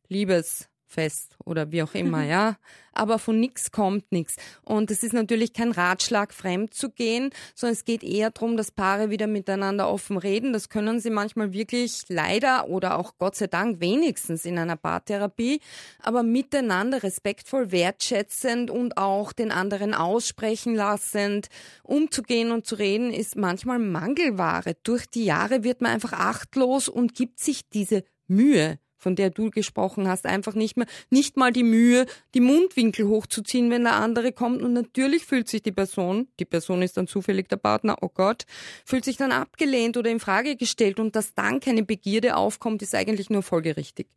Liebes 0.07 0.69
fest 0.93 1.35
oder 1.43 1.71
wie 1.71 1.83
auch 1.83 1.93
immer, 1.93 2.23
ja. 2.23 2.57
Aber 2.95 3.17
von 3.17 3.39
nichts 3.39 3.71
kommt 3.71 4.11
nichts. 4.11 4.35
Und 4.63 4.91
es 4.91 5.01
ist 5.01 5.13
natürlich 5.13 5.53
kein 5.53 5.71
Ratschlag, 5.71 6.31
fremd 6.31 6.75
zu 6.75 6.91
gehen, 6.91 7.31
sondern 7.55 7.73
es 7.73 7.85
geht 7.85 8.03
eher 8.03 8.29
darum, 8.29 8.55
dass 8.55 8.69
Paare 8.69 9.09
wieder 9.09 9.25
miteinander 9.25 9.89
offen 9.89 10.17
reden. 10.17 10.53
Das 10.53 10.69
können 10.69 10.99
sie 10.99 11.09
manchmal 11.09 11.53
wirklich 11.53 12.03
leider 12.07 12.69
oder 12.69 12.99
auch 12.99 13.17
Gott 13.17 13.35
sei 13.35 13.47
Dank 13.47 13.79
wenigstens 13.81 14.45
in 14.45 14.59
einer 14.59 14.75
Paartherapie, 14.75 15.59
aber 16.03 16.21
miteinander 16.21 17.01
respektvoll, 17.01 17.71
wertschätzend 17.71 18.69
und 18.69 18.97
auch 18.97 19.33
den 19.33 19.51
anderen 19.51 19.95
aussprechen 19.95 20.75
lassend 20.75 21.47
umzugehen 21.81 22.51
und 22.51 22.67
zu 22.67 22.75
reden, 22.75 23.11
ist 23.11 23.35
manchmal 23.35 23.79
Mangelware. 23.79 24.75
Durch 24.83 25.07
die 25.07 25.25
Jahre 25.25 25.63
wird 25.63 25.81
man 25.81 25.91
einfach 25.91 26.13
achtlos 26.13 26.89
und 26.89 27.15
gibt 27.15 27.39
sich 27.39 27.67
diese 27.69 28.03
Mühe 28.27 28.77
von 29.03 29.15
der 29.15 29.29
du 29.29 29.51
gesprochen 29.51 30.07
hast, 30.07 30.25
einfach 30.25 30.55
nicht 30.55 30.77
mehr, 30.77 30.87
nicht 31.09 31.37
mal 31.37 31.51
die 31.51 31.63
Mühe, 31.63 32.05
die 32.33 32.39
Mundwinkel 32.39 33.07
hochzuziehen, 33.07 33.69
wenn 33.69 33.83
der 33.83 33.95
andere 33.95 34.31
kommt. 34.31 34.61
Und 34.61 34.73
natürlich 34.73 35.25
fühlt 35.25 35.47
sich 35.47 35.61
die 35.61 35.71
Person, 35.71 36.27
die 36.39 36.45
Person 36.45 36.81
ist 36.81 36.97
dann 36.97 37.05
zufällig 37.05 37.49
der 37.49 37.57
Partner, 37.57 37.97
oh 38.01 38.09
Gott, 38.09 38.45
fühlt 38.85 39.05
sich 39.05 39.17
dann 39.17 39.31
abgelehnt 39.31 39.97
oder 39.97 40.09
in 40.09 40.19
Frage 40.19 40.55
gestellt 40.55 40.99
und 40.99 41.15
dass 41.15 41.35
dann 41.35 41.59
keine 41.59 41.83
Begierde 41.83 42.35
aufkommt, 42.37 42.81
ist 42.81 42.95
eigentlich 42.95 43.29
nur 43.29 43.43
folgerichtig. 43.43 44.07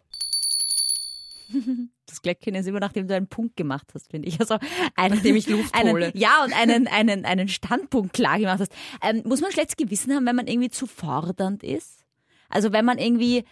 Das 2.08 2.22
Glöckchen 2.22 2.54
ist 2.54 2.68
immer, 2.68 2.78
nachdem 2.78 3.08
du 3.08 3.16
einen 3.16 3.26
Punkt 3.26 3.56
gemacht 3.56 3.88
hast, 3.92 4.12
finde 4.12 4.28
ich. 4.28 4.38
Also 4.38 4.58
einen, 4.94 5.16
nachdem 5.16 5.34
ich 5.34 5.48
Luft 5.48 5.74
einen, 5.74 5.90
hole. 5.90 6.12
Ja, 6.14 6.44
und 6.44 6.52
einen, 6.52 6.86
einen, 6.86 7.24
einen 7.24 7.48
Standpunkt 7.48 8.12
klar 8.12 8.38
gemacht 8.38 8.60
hast. 8.60 8.72
Ähm, 9.02 9.22
muss 9.24 9.40
man 9.40 9.50
schlechtes 9.50 9.76
Gewissen 9.76 10.14
haben, 10.14 10.24
wenn 10.24 10.36
man 10.36 10.46
irgendwie 10.46 10.70
zu 10.70 10.86
fordernd 10.86 11.64
ist? 11.64 12.06
Also 12.48 12.72
wenn 12.72 12.84
man 12.84 12.98
irgendwie 12.98 13.44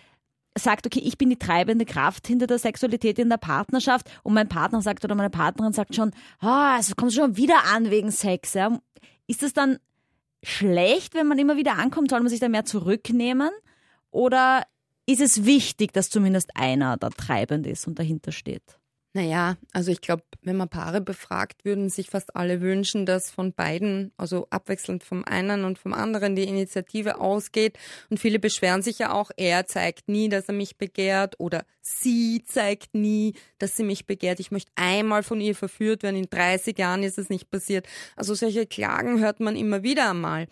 sagt, 0.56 0.86
okay, 0.86 1.00
ich 1.00 1.18
bin 1.18 1.30
die 1.30 1.38
treibende 1.38 1.84
Kraft 1.84 2.26
hinter 2.26 2.46
der 2.46 2.58
Sexualität 2.58 3.18
in 3.18 3.28
der 3.28 3.36
Partnerschaft 3.36 4.10
und 4.22 4.34
mein 4.34 4.48
Partner 4.48 4.82
sagt 4.82 5.04
oder 5.04 5.14
meine 5.14 5.30
Partnerin 5.30 5.72
sagt 5.72 5.94
schon, 5.94 6.12
oh, 6.42 6.76
es 6.78 6.94
kommt 6.96 7.12
schon 7.12 7.36
wieder 7.36 7.64
an 7.72 7.90
wegen 7.90 8.10
Sex. 8.10 8.54
Ja. 8.54 8.78
Ist 9.26 9.42
das 9.42 9.52
dann 9.52 9.78
schlecht, 10.42 11.14
wenn 11.14 11.26
man 11.26 11.38
immer 11.38 11.56
wieder 11.56 11.76
ankommt? 11.78 12.10
Soll 12.10 12.20
man 12.20 12.28
sich 12.28 12.40
da 12.40 12.48
mehr 12.48 12.64
zurücknehmen? 12.64 13.50
Oder 14.10 14.62
ist 15.06 15.20
es 15.20 15.44
wichtig, 15.44 15.92
dass 15.92 16.10
zumindest 16.10 16.56
einer 16.56 16.96
da 16.96 17.10
treibend 17.10 17.66
ist 17.66 17.86
und 17.88 17.98
dahinter 17.98 18.32
steht? 18.32 18.78
Naja, 19.16 19.56
also 19.72 19.92
ich 19.92 20.00
glaube, 20.00 20.24
wenn 20.42 20.56
man 20.56 20.68
Paare 20.68 21.00
befragt, 21.00 21.64
würden 21.64 21.88
sich 21.88 22.10
fast 22.10 22.34
alle 22.34 22.60
wünschen, 22.60 23.06
dass 23.06 23.30
von 23.30 23.52
beiden, 23.52 24.10
also 24.16 24.48
abwechselnd 24.50 25.04
vom 25.04 25.24
einen 25.24 25.64
und 25.64 25.78
vom 25.78 25.92
anderen, 25.92 26.34
die 26.34 26.42
Initiative 26.42 27.20
ausgeht. 27.20 27.78
Und 28.10 28.18
viele 28.18 28.40
beschweren 28.40 28.82
sich 28.82 28.98
ja 28.98 29.12
auch, 29.12 29.30
er 29.36 29.66
zeigt 29.66 30.08
nie, 30.08 30.28
dass 30.28 30.48
er 30.48 30.54
mich 30.54 30.78
begehrt 30.78 31.38
oder 31.38 31.64
sie 31.80 32.42
zeigt 32.44 32.96
nie, 32.96 33.34
dass 33.58 33.76
sie 33.76 33.84
mich 33.84 34.06
begehrt. 34.06 34.40
Ich 34.40 34.50
möchte 34.50 34.72
einmal 34.74 35.22
von 35.22 35.40
ihr 35.40 35.54
verführt 35.54 36.02
werden. 36.02 36.16
In 36.16 36.28
30 36.28 36.76
Jahren 36.76 37.04
ist 37.04 37.16
es 37.16 37.28
nicht 37.28 37.52
passiert. 37.52 37.86
Also 38.16 38.34
solche 38.34 38.66
Klagen 38.66 39.20
hört 39.20 39.38
man 39.38 39.54
immer 39.54 39.84
wieder 39.84 40.10
einmal. 40.10 40.48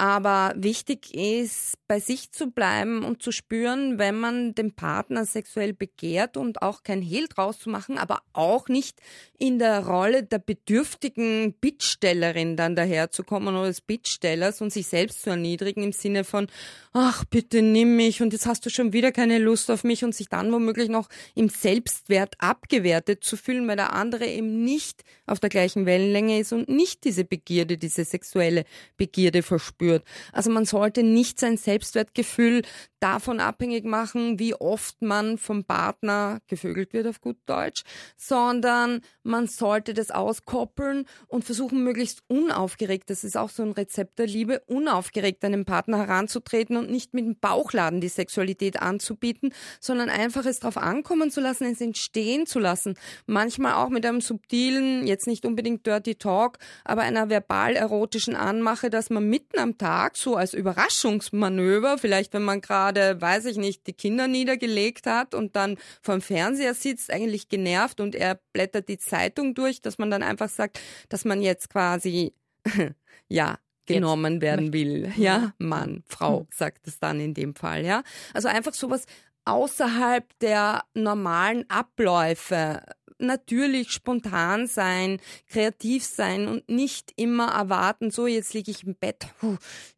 Aber 0.00 0.54
wichtig 0.56 1.14
ist, 1.14 1.74
bei 1.86 2.00
sich 2.00 2.32
zu 2.32 2.50
bleiben 2.50 3.04
und 3.04 3.22
zu 3.22 3.32
spüren, 3.32 3.98
wenn 3.98 4.18
man 4.18 4.54
den 4.54 4.74
Partner 4.74 5.26
sexuell 5.26 5.74
begehrt 5.74 6.38
und 6.38 6.62
auch 6.62 6.84
kein 6.84 7.02
Hehl 7.02 7.28
draus 7.28 7.58
zu 7.58 7.68
machen, 7.68 7.98
aber 8.00 8.22
auch 8.32 8.68
nicht 8.68 8.98
in 9.38 9.58
der 9.58 9.86
Rolle 9.86 10.22
der 10.22 10.38
bedürftigen 10.38 11.54
Bittstellerin 11.60 12.56
dann 12.56 12.76
daherzukommen 12.76 13.56
oder 13.56 13.66
des 13.66 13.80
Bittstellers 13.80 14.60
und 14.60 14.72
sich 14.72 14.86
selbst 14.86 15.22
zu 15.22 15.30
erniedrigen 15.30 15.82
im 15.82 15.92
Sinne 15.92 16.24
von, 16.24 16.48
ach, 16.92 17.24
bitte 17.24 17.62
nimm 17.62 17.96
mich 17.96 18.22
und 18.22 18.32
jetzt 18.32 18.46
hast 18.46 18.66
du 18.66 18.70
schon 18.70 18.92
wieder 18.92 19.12
keine 19.12 19.38
Lust 19.38 19.70
auf 19.70 19.84
mich 19.84 20.04
und 20.04 20.14
sich 20.14 20.28
dann 20.28 20.52
womöglich 20.52 20.88
noch 20.88 21.08
im 21.34 21.48
Selbstwert 21.48 22.34
abgewertet 22.38 23.24
zu 23.24 23.36
fühlen, 23.36 23.66
weil 23.66 23.76
der 23.76 23.92
andere 23.92 24.26
eben 24.26 24.64
nicht 24.64 25.04
auf 25.26 25.40
der 25.40 25.50
gleichen 25.50 25.86
Wellenlänge 25.86 26.38
ist 26.38 26.52
und 26.52 26.68
nicht 26.68 27.04
diese 27.04 27.24
Begierde, 27.24 27.78
diese 27.78 28.04
sexuelle 28.04 28.64
Begierde 28.96 29.42
verspürt 29.42 29.90
spürt. 29.90 30.04
Also 30.32 30.50
man 30.50 30.64
sollte 30.64 31.02
nicht 31.02 31.40
sein 31.40 31.56
Selbstwertgefühl 31.56 32.62
davon 33.00 33.40
abhängig 33.40 33.84
machen, 33.84 34.38
wie 34.38 34.54
oft 34.54 35.02
man 35.02 35.38
vom 35.38 35.64
Partner 35.64 36.40
gevögelt 36.46 36.92
wird 36.92 37.06
auf 37.06 37.20
gut 37.20 37.38
Deutsch, 37.46 37.82
sondern 38.16 39.00
man 39.22 39.46
sollte 39.46 39.94
das 39.94 40.10
auskoppeln 40.10 41.06
und 41.26 41.44
versuchen, 41.44 41.82
möglichst 41.82 42.22
unaufgeregt, 42.28 43.10
das 43.10 43.24
ist 43.24 43.36
auch 43.36 43.50
so 43.50 43.62
ein 43.62 43.72
Rezept 43.72 44.18
der 44.18 44.26
Liebe, 44.26 44.60
unaufgeregt 44.66 45.44
an 45.44 45.52
den 45.52 45.64
Partner 45.64 45.98
heranzutreten 45.98 46.76
und 46.76 46.90
nicht 46.90 47.14
mit 47.14 47.24
dem 47.24 47.38
Bauchladen 47.38 48.00
die 48.00 48.08
Sexualität 48.08 48.80
anzubieten, 48.80 49.52
sondern 49.80 50.10
einfach 50.10 50.44
es 50.44 50.60
darauf 50.60 50.76
ankommen 50.76 51.30
zu 51.30 51.40
lassen, 51.40 51.64
es 51.64 51.80
entstehen 51.80 52.46
zu 52.46 52.58
lassen. 52.58 52.94
Manchmal 53.26 53.74
auch 53.74 53.88
mit 53.88 54.04
einem 54.04 54.20
subtilen, 54.20 55.06
jetzt 55.06 55.26
nicht 55.26 55.46
unbedingt 55.46 55.86
Dirty 55.86 56.16
Talk, 56.16 56.58
aber 56.84 57.02
einer 57.02 57.30
verbal 57.30 57.76
erotischen 57.76 58.36
Anmache, 58.36 58.90
dass 58.90 59.10
man 59.10 59.28
mitten 59.28 59.58
am 59.58 59.78
Tag 59.78 60.16
so 60.16 60.36
als 60.36 60.54
Überraschungsmanöver, 60.54 61.98
vielleicht 61.98 62.32
wenn 62.34 62.42
man 62.42 62.60
gerade, 62.92 63.20
weiß 63.20 63.46
ich 63.46 63.56
nicht, 63.56 63.86
die 63.86 63.92
Kinder 63.92 64.28
niedergelegt 64.28 65.06
hat 65.06 65.34
und 65.34 65.56
dann 65.56 65.76
vorm 66.02 66.20
Fernseher 66.20 66.74
sitzt, 66.74 67.12
eigentlich 67.12 67.48
genervt 67.48 68.00
und 68.00 68.14
er 68.14 68.40
blättert 68.52 68.88
die 68.88 68.98
Zeitung 68.98 69.54
durch, 69.54 69.80
dass 69.80 69.98
man 69.98 70.10
dann 70.10 70.22
einfach 70.22 70.48
sagt, 70.48 70.80
dass 71.08 71.24
man 71.24 71.42
jetzt 71.42 71.70
quasi, 71.70 72.34
ja, 73.28 73.58
genommen 73.86 74.34
jetzt. 74.34 74.42
werden 74.42 74.72
will. 74.72 75.12
Ja, 75.16 75.52
Mann, 75.58 76.04
Frau, 76.06 76.40
hm. 76.40 76.46
sagt 76.52 76.86
es 76.86 76.98
dann 76.98 77.20
in 77.20 77.34
dem 77.34 77.54
Fall, 77.54 77.84
ja. 77.84 78.02
Also 78.34 78.48
einfach 78.48 78.74
sowas 78.74 79.04
außerhalb 79.44 80.26
der 80.40 80.84
normalen 80.94 81.68
Abläufe 81.68 82.82
natürlich 83.20 83.90
spontan 83.90 84.66
sein, 84.66 85.20
kreativ 85.48 86.04
sein 86.04 86.48
und 86.48 86.68
nicht 86.68 87.12
immer 87.16 87.52
erwarten, 87.52 88.10
so 88.10 88.26
jetzt 88.26 88.54
liege 88.54 88.70
ich 88.70 88.84
im 88.84 88.94
Bett, 88.94 89.26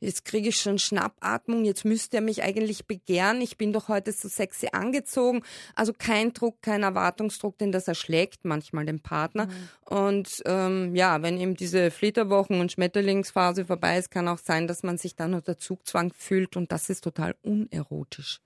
jetzt 0.01 0.25
kriege 0.25 0.49
ich 0.49 0.57
schon 0.57 0.79
Schnappatmung, 0.79 1.65
jetzt 1.65 1.85
müsste 1.85 2.19
er 2.19 2.23
mich 2.23 2.43
eigentlich 2.43 2.87
begehren, 2.87 3.41
ich 3.41 3.57
bin 3.57 3.73
doch 3.73 3.89
heute 3.89 4.13
so 4.13 4.29
sexy 4.29 4.69
angezogen. 4.73 5.43
Also 5.75 5.93
kein 5.93 6.33
Druck, 6.33 6.63
kein 6.63 6.83
Erwartungsdruck, 6.83 7.59
denn 7.59 7.73
das 7.73 7.89
erschlägt 7.89 8.45
manchmal 8.45 8.87
den 8.87 9.01
Partner. 9.01 9.47
Mhm. 9.47 9.69
Und 9.85 10.43
ähm, 10.47 10.95
ja, 10.95 11.23
wenn 11.23 11.39
eben 11.39 11.55
diese 11.55 11.91
Flitterwochen 11.91 12.61
und 12.61 12.73
Schmetterlingsphase 12.73 13.67
vorbei 13.67 13.99
ist, 13.99 14.11
kann 14.11 14.29
auch 14.29 14.39
sein, 14.39 14.67
dass 14.67 14.83
man 14.83 14.99
sich 14.99 15.17
dann 15.17 15.35
unter 15.35 15.59
Zugzwang 15.59 16.13
fühlt 16.17 16.57
und 16.57 16.73
das 16.73 16.89
ist 16.89 17.05
total 17.05 17.35
unerotisch. 17.43 18.41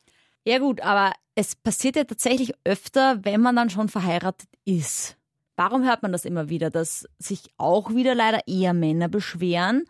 Ja 0.47 0.59
gut, 0.61 0.81
aber 0.81 1.13
es 1.35 1.57
passiert 1.57 1.97
ja 1.97 2.05
tatsächlich 2.05 2.53
öfter, 2.65 3.25
wenn 3.25 3.41
man 3.41 3.57
dann 3.57 3.69
schon 3.69 3.89
verheiratet 3.89 4.49
ist. 4.65 5.17
Warum 5.57 5.85
hört 5.85 6.03
man 6.03 6.13
das 6.13 6.25
immer 6.25 6.49
wieder, 6.49 6.71
dass 6.71 7.09
sich 7.19 7.51
auch 7.57 7.91
wieder 7.91 8.15
leider 8.15 8.47
eher 8.47 8.73
Männer 8.73 9.09
beschweren, 9.09 9.85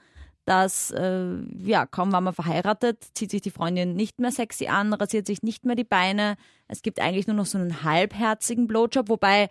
dass 0.46 0.92
äh, 0.92 1.36
ja 1.58 1.84
kaum 1.84 2.10
war 2.10 2.22
man 2.22 2.32
verheiratet, 2.32 3.04
zieht 3.14 3.32
sich 3.32 3.42
die 3.42 3.50
Freundin 3.50 3.96
nicht 3.96 4.18
mehr 4.18 4.32
sexy 4.32 4.68
an, 4.68 4.94
rasiert 4.94 5.26
sich 5.26 5.42
nicht 5.42 5.66
mehr 5.66 5.76
die 5.76 5.84
Beine. 5.84 6.36
Es 6.68 6.80
gibt 6.80 7.00
eigentlich 7.00 7.26
nur 7.26 7.36
noch 7.36 7.46
so 7.46 7.58
einen 7.58 7.82
halbherzigen 7.82 8.66
Blowjob, 8.66 9.10
wobei 9.10 9.50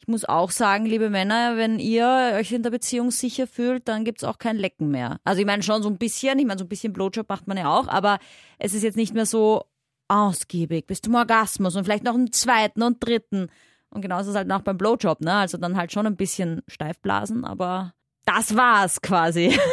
ich 0.00 0.08
muss 0.08 0.24
auch 0.24 0.50
sagen, 0.50 0.86
liebe 0.86 1.10
Männer, 1.10 1.56
wenn 1.56 1.78
ihr 1.78 2.32
euch 2.34 2.50
in 2.50 2.64
der 2.64 2.70
Beziehung 2.70 3.12
sicher 3.12 3.46
fühlt, 3.46 3.86
dann 3.86 4.04
gibt's 4.04 4.24
auch 4.24 4.38
kein 4.38 4.56
Lecken 4.56 4.90
mehr. 4.90 5.20
Also 5.22 5.40
ich 5.40 5.46
meine 5.46 5.62
schon 5.62 5.84
so 5.84 5.88
ein 5.88 5.98
bisschen, 5.98 6.40
ich 6.40 6.46
meine 6.46 6.58
so 6.58 6.64
ein 6.64 6.68
bisschen 6.68 6.92
Blowjob 6.92 7.28
macht 7.28 7.46
man 7.46 7.56
ja 7.56 7.72
auch, 7.72 7.86
aber 7.86 8.18
es 8.58 8.74
ist 8.74 8.82
jetzt 8.82 8.96
nicht 8.96 9.14
mehr 9.14 9.26
so, 9.26 9.62
ausgiebig 10.12 10.86
bis 10.86 11.00
zum 11.00 11.14
Orgasmus 11.14 11.76
und 11.76 11.84
vielleicht 11.84 12.04
noch 12.04 12.14
einen 12.14 12.32
zweiten 12.32 12.82
und 12.82 13.04
dritten. 13.04 13.48
Und 13.90 14.02
genauso 14.02 14.30
ist 14.30 14.34
es 14.34 14.36
halt 14.36 14.50
auch 14.50 14.62
beim 14.62 14.78
Blowjob, 14.78 15.20
ne? 15.20 15.34
Also 15.34 15.58
dann 15.58 15.76
halt 15.76 15.92
schon 15.92 16.06
ein 16.06 16.16
bisschen 16.16 16.62
steif 16.66 16.98
blasen, 17.00 17.44
aber 17.44 17.94
das 18.24 18.56
war's 18.56 19.00
quasi. 19.00 19.58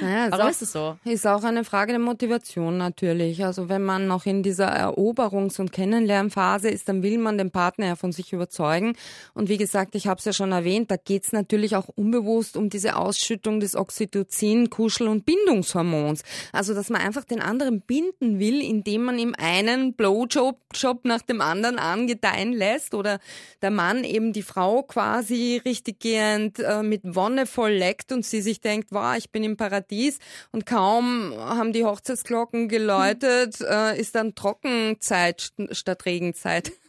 Naja, 0.00 0.30
Warum 0.30 0.48
ist 0.48 0.62
es 0.62 0.72
so? 0.72 0.96
Ist 1.04 1.26
auch 1.26 1.44
eine 1.44 1.64
Frage 1.64 1.92
der 1.92 1.98
Motivation 1.98 2.76
natürlich. 2.76 3.44
Also 3.44 3.68
wenn 3.68 3.82
man 3.82 4.06
noch 4.06 4.26
in 4.26 4.42
dieser 4.42 4.74
Eroberungs- 4.74 5.60
und 5.60 5.72
Kennenlernphase 5.72 6.68
ist, 6.68 6.88
dann 6.88 7.02
will 7.02 7.18
man 7.18 7.38
den 7.38 7.50
Partner 7.50 7.86
ja 7.86 7.96
von 7.96 8.12
sich 8.12 8.32
überzeugen. 8.32 8.94
Und 9.34 9.48
wie 9.48 9.56
gesagt, 9.56 9.94
ich 9.94 10.06
habe 10.06 10.18
es 10.18 10.24
ja 10.24 10.32
schon 10.32 10.52
erwähnt, 10.52 10.90
da 10.90 10.96
geht's 10.96 11.32
natürlich 11.32 11.76
auch 11.76 11.88
unbewusst 11.88 12.56
um 12.56 12.68
diese 12.68 12.96
Ausschüttung 12.96 13.60
des 13.60 13.76
Oxytocin, 13.76 14.70
Kuschel- 14.70 15.08
und 15.08 15.24
Bindungshormons. 15.24 16.22
Also 16.52 16.74
dass 16.74 16.90
man 16.90 17.00
einfach 17.00 17.24
den 17.24 17.40
anderen 17.40 17.80
binden 17.80 18.38
will, 18.38 18.62
indem 18.62 19.04
man 19.04 19.18
ihm 19.18 19.34
einen 19.38 19.94
Blowjob 19.94 20.58
Job 20.74 21.04
nach 21.04 21.22
dem 21.22 21.40
anderen 21.40 21.78
angedeihen 21.78 22.52
lässt 22.52 22.94
oder 22.94 23.18
der 23.62 23.70
Mann 23.70 24.04
eben 24.04 24.32
die 24.32 24.42
Frau 24.42 24.82
quasi 24.82 25.60
richtiggehend 25.64 26.58
äh, 26.58 26.82
mit 26.82 27.02
Wonne 27.04 27.46
voll 27.56 27.72
leckt 27.72 28.12
und 28.12 28.24
sie 28.26 28.42
sich 28.42 28.60
denkt, 28.60 28.88
wow, 28.90 29.16
ich 29.16 29.30
bin 29.30 29.42
im 29.42 29.56
Paradies 29.56 30.18
und 30.52 30.66
kaum 30.66 31.32
haben 31.38 31.72
die 31.72 31.84
Hochzeitsglocken 31.86 32.68
geläutet, 32.68 33.62
äh, 33.62 33.98
ist 33.98 34.14
dann 34.14 34.34
Trockenzeit 34.34 35.40
st- 35.40 35.74
statt 35.74 36.04
Regenzeit. 36.04 36.70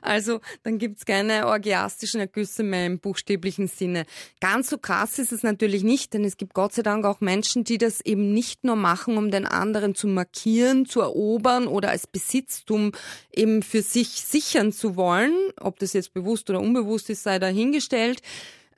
Also 0.00 0.40
dann 0.62 0.78
gibt's 0.78 1.04
keine 1.04 1.46
orgiastischen 1.46 2.20
Ergüsse 2.20 2.62
mehr 2.62 2.86
im 2.86 3.00
buchstäblichen 3.00 3.68
Sinne. 3.68 4.06
Ganz 4.40 4.70
so 4.70 4.78
krass 4.78 5.18
ist 5.18 5.30
es 5.30 5.42
natürlich 5.42 5.82
nicht, 5.82 6.14
denn 6.14 6.24
es 6.24 6.38
gibt 6.38 6.54
Gott 6.54 6.72
sei 6.72 6.80
Dank 6.82 7.04
auch 7.04 7.20
Menschen, 7.20 7.62
die 7.64 7.76
das 7.76 8.00
eben 8.00 8.32
nicht 8.32 8.64
nur 8.64 8.76
machen, 8.76 9.18
um 9.18 9.30
den 9.30 9.44
anderen 9.44 9.94
zu 9.94 10.06
markieren, 10.08 10.86
zu 10.86 11.02
erobern 11.02 11.66
oder 11.66 11.90
als 11.90 12.06
Besitztum 12.06 12.92
eben 13.30 13.62
für 13.62 13.82
sich 13.82 14.08
sichern 14.22 14.72
zu 14.72 14.96
wollen. 14.96 15.34
Ob 15.60 15.78
das 15.80 15.92
jetzt 15.92 16.14
bewusst 16.14 16.48
oder 16.48 16.60
unbewusst 16.60 17.10
ist, 17.10 17.22
sei 17.22 17.38
dahingestellt. 17.38 18.22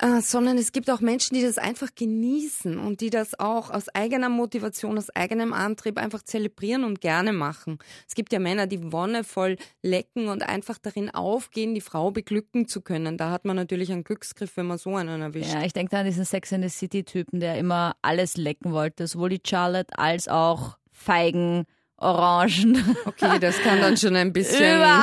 Äh, 0.02 0.20
sondern 0.20 0.58
es 0.58 0.72
gibt 0.72 0.90
auch 0.90 1.00
Menschen, 1.00 1.36
die 1.36 1.42
das 1.42 1.58
einfach 1.58 1.94
genießen 1.94 2.76
und 2.76 3.00
die 3.00 3.10
das 3.10 3.38
auch 3.38 3.70
aus 3.70 3.88
eigener 3.88 4.28
Motivation, 4.28 4.98
aus 4.98 5.10
eigenem 5.10 5.52
Antrieb 5.52 5.96
einfach 5.96 6.24
zelebrieren 6.24 6.82
und 6.82 7.00
gerne 7.00 7.32
machen. 7.32 7.78
Es 8.08 8.16
gibt 8.16 8.32
ja 8.32 8.40
Männer, 8.40 8.66
die 8.66 8.90
wonnevoll 8.90 9.58
lecken 9.80 10.26
und 10.26 10.42
einfach 10.42 10.78
darin 10.78 11.08
aufgehen, 11.10 11.76
die 11.76 11.80
Frau 11.80 12.10
beglücken 12.10 12.66
zu 12.66 12.80
können. 12.80 13.16
Da 13.16 13.30
hat 13.30 13.44
man 13.44 13.54
natürlich 13.54 13.92
einen 13.92 14.02
Glücksgriff, 14.02 14.56
wenn 14.56 14.66
man 14.66 14.78
so 14.78 14.96
einen 14.96 15.22
erwischt. 15.22 15.52
Ja, 15.52 15.62
ich 15.62 15.72
denke 15.72 15.90
da 15.92 16.00
an 16.00 16.06
diesen 16.06 16.24
Sex 16.24 16.50
in 16.50 16.62
the 16.62 16.68
City-Typen, 16.68 17.38
der 17.38 17.56
immer 17.56 17.94
alles 18.02 18.36
lecken 18.36 18.72
wollte, 18.72 19.06
sowohl 19.06 19.28
die 19.28 19.42
Charlotte 19.46 19.96
als 19.96 20.26
auch 20.26 20.78
Feigen, 20.90 21.64
Orangen. 22.02 22.96
Okay, 23.04 23.38
das 23.38 23.60
kann 23.60 23.80
dann 23.80 23.96
schon 23.96 24.16
ein 24.16 24.32
bisschen, 24.32 24.76
Überall. 24.76 25.02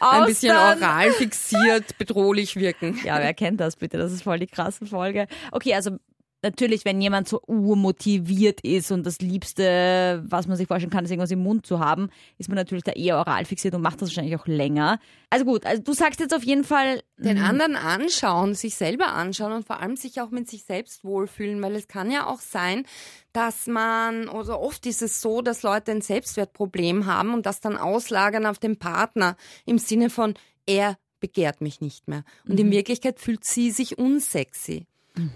ein 0.00 0.26
bisschen 0.26 0.56
oral 0.56 1.12
fixiert, 1.12 1.98
bedrohlich 1.98 2.56
wirken. 2.56 2.98
Ja, 3.04 3.18
wer 3.18 3.34
kennt 3.34 3.60
das 3.60 3.76
bitte? 3.76 3.98
Das 3.98 4.12
ist 4.12 4.22
voll 4.22 4.38
die 4.38 4.46
krasse 4.46 4.86
Folge. 4.86 5.26
Okay, 5.52 5.74
also 5.74 5.98
natürlich, 6.42 6.84
wenn 6.84 7.00
jemand 7.00 7.28
so 7.28 7.40
urmotiviert 7.46 8.60
ist 8.62 8.90
und 8.90 9.04
das 9.04 9.20
Liebste, 9.20 10.22
was 10.26 10.46
man 10.46 10.56
sich 10.56 10.66
vorstellen 10.66 10.90
kann, 10.90 11.04
ist 11.04 11.10
irgendwas 11.10 11.30
im 11.30 11.42
Mund 11.42 11.66
zu 11.66 11.78
haben, 11.78 12.10
ist 12.38 12.48
man 12.48 12.56
natürlich 12.56 12.84
da 12.84 12.92
eher 12.92 13.18
oral 13.18 13.44
fixiert 13.44 13.74
und 13.74 13.82
macht 13.82 14.00
das 14.00 14.10
wahrscheinlich 14.10 14.36
auch 14.36 14.46
länger. 14.46 14.98
Also 15.28 15.44
gut, 15.44 15.66
also 15.66 15.82
du 15.82 15.92
sagst 15.92 16.20
jetzt 16.20 16.34
auf 16.34 16.44
jeden 16.44 16.64
Fall, 16.64 17.02
Den 17.18 17.38
anderen 17.38 17.76
anschauen, 17.76 18.54
sich 18.54 18.74
selber 18.74 19.12
anschauen 19.12 19.52
und 19.52 19.66
vor 19.66 19.80
allem 19.80 19.96
sich 19.96 20.20
auch 20.20 20.30
mit 20.30 20.48
sich 20.48 20.64
selbst 20.64 21.04
wohlfühlen, 21.04 21.60
weil 21.62 21.76
es 21.76 21.88
kann 21.88 22.10
ja 22.10 22.26
auch 22.26 22.40
sein, 22.40 22.84
dass 23.32 23.66
man, 23.66 24.28
oder 24.28 24.60
oft 24.60 24.86
ist 24.86 25.02
es 25.02 25.20
so, 25.20 25.42
dass 25.42 25.62
Leute 25.62 25.92
ein 25.92 26.00
Selbstwertproblem 26.00 27.06
haben 27.06 27.34
und 27.34 27.46
das 27.46 27.60
dann 27.60 27.76
auslagern 27.76 28.46
auf 28.46 28.58
den 28.58 28.78
Partner 28.78 29.36
im 29.66 29.78
Sinne 29.78 30.10
von, 30.10 30.34
er 30.66 30.96
begehrt 31.20 31.60
mich 31.60 31.80
nicht 31.80 32.08
mehr. 32.08 32.24
Und 32.48 32.58
in 32.58 32.70
Wirklichkeit 32.70 33.20
fühlt 33.20 33.44
sie 33.44 33.70
sich 33.70 33.98
unsexy. 33.98 34.86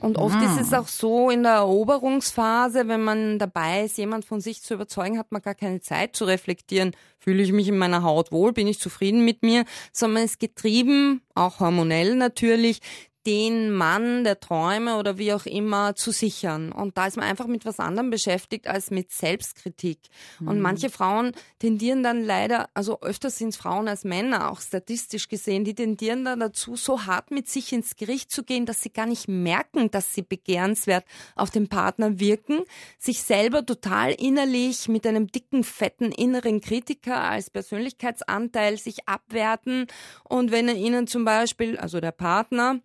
Und 0.00 0.18
oft 0.18 0.40
ist 0.42 0.60
es 0.60 0.72
auch 0.72 0.88
so 0.88 1.30
in 1.30 1.42
der 1.42 1.52
Eroberungsphase, 1.52 2.88
wenn 2.88 3.02
man 3.02 3.38
dabei 3.38 3.84
ist, 3.84 3.98
jemand 3.98 4.24
von 4.24 4.40
sich 4.40 4.62
zu 4.62 4.74
überzeugen, 4.74 5.18
hat 5.18 5.32
man 5.32 5.42
gar 5.42 5.54
keine 5.54 5.80
Zeit 5.80 6.16
zu 6.16 6.24
reflektieren. 6.24 6.92
Fühle 7.18 7.42
ich 7.42 7.52
mich 7.52 7.68
in 7.68 7.78
meiner 7.78 8.02
Haut 8.02 8.32
wohl? 8.32 8.52
Bin 8.52 8.66
ich 8.66 8.78
zufrieden 8.78 9.24
mit 9.24 9.42
mir? 9.42 9.64
Sondern 9.92 10.24
ist 10.24 10.40
getrieben, 10.40 11.22
auch 11.34 11.60
hormonell 11.60 12.14
natürlich, 12.14 12.80
den 13.26 13.70
Mann 13.70 14.24
der 14.24 14.38
Träume 14.38 14.96
oder 14.96 15.16
wie 15.16 15.32
auch 15.32 15.46
immer 15.46 15.94
zu 15.94 16.10
sichern. 16.10 16.72
Und 16.72 16.98
da 16.98 17.06
ist 17.06 17.16
man 17.16 17.26
einfach 17.26 17.46
mit 17.46 17.64
was 17.64 17.80
anderem 17.80 18.10
beschäftigt 18.10 18.66
als 18.66 18.90
mit 18.90 19.12
Selbstkritik. 19.12 19.98
Und 20.40 20.60
manche 20.60 20.90
Frauen 20.90 21.32
tendieren 21.58 22.02
dann 22.02 22.22
leider, 22.22 22.68
also 22.74 23.00
öfters 23.00 23.38
sind 23.38 23.50
es 23.50 23.56
Frauen 23.56 23.88
als 23.88 24.04
Männer, 24.04 24.50
auch 24.50 24.60
statistisch 24.60 25.28
gesehen, 25.28 25.64
die 25.64 25.74
tendieren 25.74 26.24
dann 26.24 26.40
dazu, 26.40 26.76
so 26.76 27.06
hart 27.06 27.30
mit 27.30 27.48
sich 27.48 27.72
ins 27.72 27.96
Gericht 27.96 28.30
zu 28.30 28.44
gehen, 28.44 28.66
dass 28.66 28.82
sie 28.82 28.90
gar 28.90 29.06
nicht 29.06 29.28
merken, 29.28 29.90
dass 29.90 30.14
sie 30.14 30.22
begehrenswert 30.22 31.04
auf 31.34 31.50
den 31.50 31.68
Partner 31.68 32.18
wirken, 32.18 32.60
sich 32.98 33.22
selber 33.22 33.64
total 33.64 34.12
innerlich 34.12 34.88
mit 34.88 35.06
einem 35.06 35.28
dicken, 35.28 35.64
fetten 35.64 36.12
inneren 36.12 36.60
Kritiker 36.60 37.22
als 37.22 37.50
Persönlichkeitsanteil 37.50 38.76
sich 38.76 39.08
abwerten. 39.08 39.86
Und 40.24 40.50
wenn 40.50 40.68
er 40.68 40.74
ihnen 40.74 41.06
zum 41.06 41.24
Beispiel, 41.24 41.78
also 41.78 42.00
der 42.00 42.12
Partner, 42.12 42.80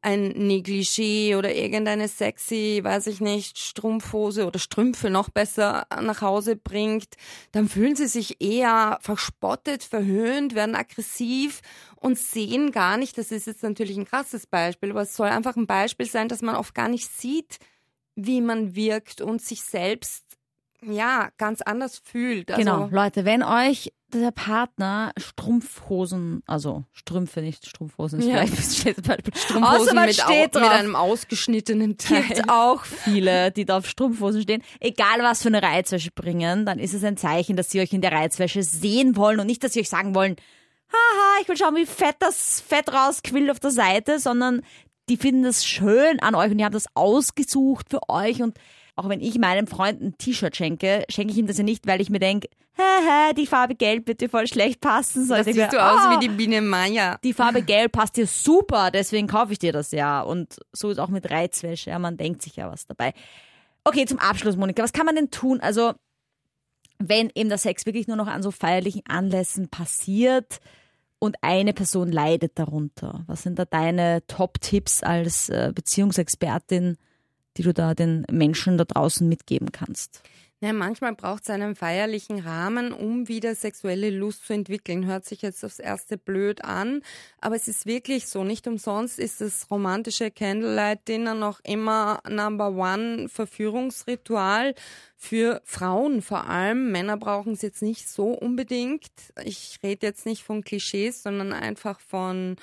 ein 0.00 0.32
Negligé 0.32 1.36
oder 1.36 1.54
irgendeine 1.54 2.06
sexy, 2.06 2.80
weiß 2.82 3.08
ich 3.08 3.20
nicht, 3.20 3.58
Strumpfhose 3.58 4.46
oder 4.46 4.58
Strümpfe 4.58 5.10
noch 5.10 5.28
besser 5.28 5.86
nach 6.00 6.20
Hause 6.20 6.54
bringt, 6.56 7.16
dann 7.52 7.68
fühlen 7.68 7.96
sie 7.96 8.06
sich 8.06 8.40
eher 8.40 8.98
verspottet, 9.00 9.82
verhöhnt, 9.82 10.54
werden 10.54 10.76
aggressiv 10.76 11.60
und 11.96 12.18
sehen 12.18 12.70
gar 12.70 12.96
nicht, 12.96 13.18
das 13.18 13.32
ist 13.32 13.46
jetzt 13.48 13.64
natürlich 13.64 13.96
ein 13.96 14.04
krasses 14.04 14.46
Beispiel, 14.46 14.90
aber 14.90 15.02
es 15.02 15.16
soll 15.16 15.28
einfach 15.28 15.56
ein 15.56 15.66
Beispiel 15.66 16.06
sein, 16.06 16.28
dass 16.28 16.42
man 16.42 16.54
oft 16.54 16.74
gar 16.74 16.88
nicht 16.88 17.10
sieht, 17.10 17.58
wie 18.14 18.40
man 18.40 18.76
wirkt 18.76 19.20
und 19.20 19.42
sich 19.42 19.62
selbst 19.62 20.24
ja 20.80 21.30
ganz 21.38 21.60
anders 21.60 21.98
fühlt. 21.98 22.50
Also, 22.50 22.62
genau, 22.62 22.88
Leute, 22.90 23.24
wenn 23.24 23.42
euch 23.42 23.92
der 24.14 24.30
Partner 24.30 25.12
Strumpfhosen, 25.18 26.42
also 26.46 26.84
Strümpfe, 26.92 27.40
nicht 27.40 27.66
Strumpfhosen, 27.66 28.20
ist 28.20 28.26
Ja. 28.26 28.38
vielleicht 28.46 28.52
ein 28.58 28.62
schlechtes 28.74 29.04
Beispiel. 29.04 29.34
Strumpfhosen 29.36 29.80
Außer 29.98 30.06
mit, 30.06 30.20
au- 30.20 30.24
steht 30.24 30.54
mit 30.54 30.62
drauf. 30.62 30.70
einem 30.70 30.96
ausgeschnittenen 30.96 31.98
Teil. 31.98 32.22
gibt 32.22 32.48
auch 32.50 32.84
viele, 32.84 33.50
die 33.52 33.64
da 33.64 33.78
auf 33.78 33.86
Strumpfhosen 33.88 34.42
stehen. 34.42 34.62
Egal 34.80 35.18
was 35.20 35.42
für 35.42 35.48
eine 35.48 35.62
Reizwäsche 35.62 36.10
bringen, 36.14 36.64
dann 36.66 36.78
ist 36.78 36.94
es 36.94 37.04
ein 37.04 37.16
Zeichen, 37.16 37.56
dass 37.56 37.70
sie 37.70 37.80
euch 37.80 37.92
in 37.92 38.00
der 38.00 38.12
Reizwäsche 38.12 38.62
sehen 38.62 39.16
wollen 39.16 39.40
und 39.40 39.46
nicht, 39.46 39.62
dass 39.64 39.72
sie 39.72 39.80
euch 39.80 39.88
sagen 39.88 40.14
wollen, 40.14 40.36
haha, 40.90 41.40
ich 41.42 41.48
will 41.48 41.56
schauen, 41.56 41.76
wie 41.76 41.86
fett 41.86 42.16
das 42.20 42.60
Fett 42.60 42.92
rausquillt 42.92 43.50
auf 43.50 43.60
der 43.60 43.70
Seite, 43.72 44.18
sondern 44.18 44.62
die 45.08 45.16
finden 45.16 45.42
das 45.42 45.64
schön 45.66 46.20
an 46.20 46.34
euch 46.34 46.50
und 46.50 46.58
die 46.58 46.64
haben 46.64 46.72
das 46.72 46.86
ausgesucht 46.94 47.86
für 47.90 48.08
euch 48.08 48.42
und 48.42 48.56
auch 48.98 49.08
wenn 49.08 49.20
ich 49.20 49.38
meinem 49.38 49.66
Freund 49.66 50.00
ein 50.02 50.18
T-Shirt 50.18 50.56
schenke, 50.56 51.04
schenke 51.08 51.32
ich 51.32 51.38
ihm 51.38 51.46
das 51.46 51.58
ja 51.58 51.64
nicht, 51.64 51.86
weil 51.86 52.00
ich 52.00 52.10
mir 52.10 52.18
denke, 52.18 52.48
hä, 52.74 53.32
die 53.36 53.46
Farbe 53.46 53.74
Gelb 53.74 54.06
wird 54.08 54.20
dir 54.20 54.28
voll 54.28 54.46
schlecht 54.46 54.80
passen. 54.80 55.22
Da 55.22 55.36
sondern 55.36 55.48
ich 55.48 55.54
siehst 55.54 55.72
denke 55.72 55.76
du 55.76 55.82
mir, 55.82 55.92
aus 55.92 56.00
"Ah, 56.00 56.16
wie 56.16 56.26
die 56.28 56.34
Biene 56.34 56.60
Maya. 56.62 57.18
die 57.22 57.32
Farbe 57.32 57.62
Gelb 57.62 57.92
passt 57.92 58.16
dir 58.16 58.26
super, 58.26 58.90
deswegen 58.90 59.26
kaufe 59.28 59.52
ich 59.52 59.58
dir 59.58 59.72
das 59.72 59.92
ja. 59.92 60.20
Und 60.20 60.58
so 60.72 60.90
ist 60.90 60.98
auch 60.98 61.08
mit 61.08 61.30
Reizwäsche. 61.30 61.90
Ja, 61.90 61.98
man 61.98 62.16
denkt 62.16 62.42
sich 62.42 62.56
ja 62.56 62.70
was 62.70 62.86
dabei. 62.86 63.14
Okay, 63.84 64.04
zum 64.04 64.18
Abschluss, 64.18 64.56
Monika, 64.56 64.82
was 64.82 64.92
kann 64.92 65.06
man 65.06 65.14
denn 65.16 65.30
tun? 65.30 65.60
Also, 65.60 65.92
wenn 66.98 67.30
eben 67.34 67.48
der 67.48 67.58
Sex 67.58 67.86
wirklich 67.86 68.08
nur 68.08 68.16
noch 68.16 68.26
an 68.26 68.42
so 68.42 68.50
feierlichen 68.50 69.02
Anlässen 69.08 69.68
passiert 69.68 70.58
und 71.20 71.36
eine 71.42 71.72
Person 71.72 72.10
leidet 72.12 72.58
darunter, 72.58 73.24
was 73.26 73.42
sind 73.42 73.58
da 73.58 73.64
deine 73.64 74.26
Top-Tipps 74.26 75.02
als 75.02 75.48
äh, 75.48 75.72
Beziehungsexpertin, 75.74 76.96
die 77.58 77.62
du 77.62 77.74
da 77.74 77.94
den 77.94 78.24
Menschen 78.30 78.78
da 78.78 78.84
draußen 78.84 79.28
mitgeben 79.28 79.72
kannst? 79.72 80.22
Ja, 80.60 80.72
manchmal 80.72 81.14
braucht 81.14 81.44
es 81.44 81.50
einen 81.50 81.76
feierlichen 81.76 82.40
Rahmen, 82.40 82.92
um 82.92 83.28
wieder 83.28 83.54
sexuelle 83.54 84.10
Lust 84.10 84.44
zu 84.44 84.54
entwickeln. 84.54 85.06
Hört 85.06 85.24
sich 85.24 85.40
jetzt 85.42 85.64
aufs 85.64 85.78
erste 85.78 86.18
blöd 86.18 86.64
an, 86.64 87.02
aber 87.40 87.54
es 87.54 87.68
ist 87.68 87.86
wirklich 87.86 88.26
so. 88.26 88.42
Nicht 88.42 88.66
umsonst 88.66 89.20
ist 89.20 89.40
das 89.40 89.70
romantische 89.70 90.32
Candlelight 90.32 91.06
Dinner 91.06 91.36
noch 91.36 91.60
immer 91.62 92.20
Number 92.28 92.72
One 92.72 93.28
Verführungsritual 93.28 94.74
für 95.14 95.62
Frauen 95.64 96.22
vor 96.22 96.48
allem. 96.48 96.90
Männer 96.90 97.18
brauchen 97.18 97.52
es 97.52 97.62
jetzt 97.62 97.82
nicht 97.82 98.08
so 98.08 98.30
unbedingt. 98.30 99.12
Ich 99.44 99.78
rede 99.84 100.08
jetzt 100.08 100.26
nicht 100.26 100.42
von 100.42 100.64
Klischees, 100.64 101.22
sondern 101.22 101.52
einfach 101.52 102.00
von 102.00 102.56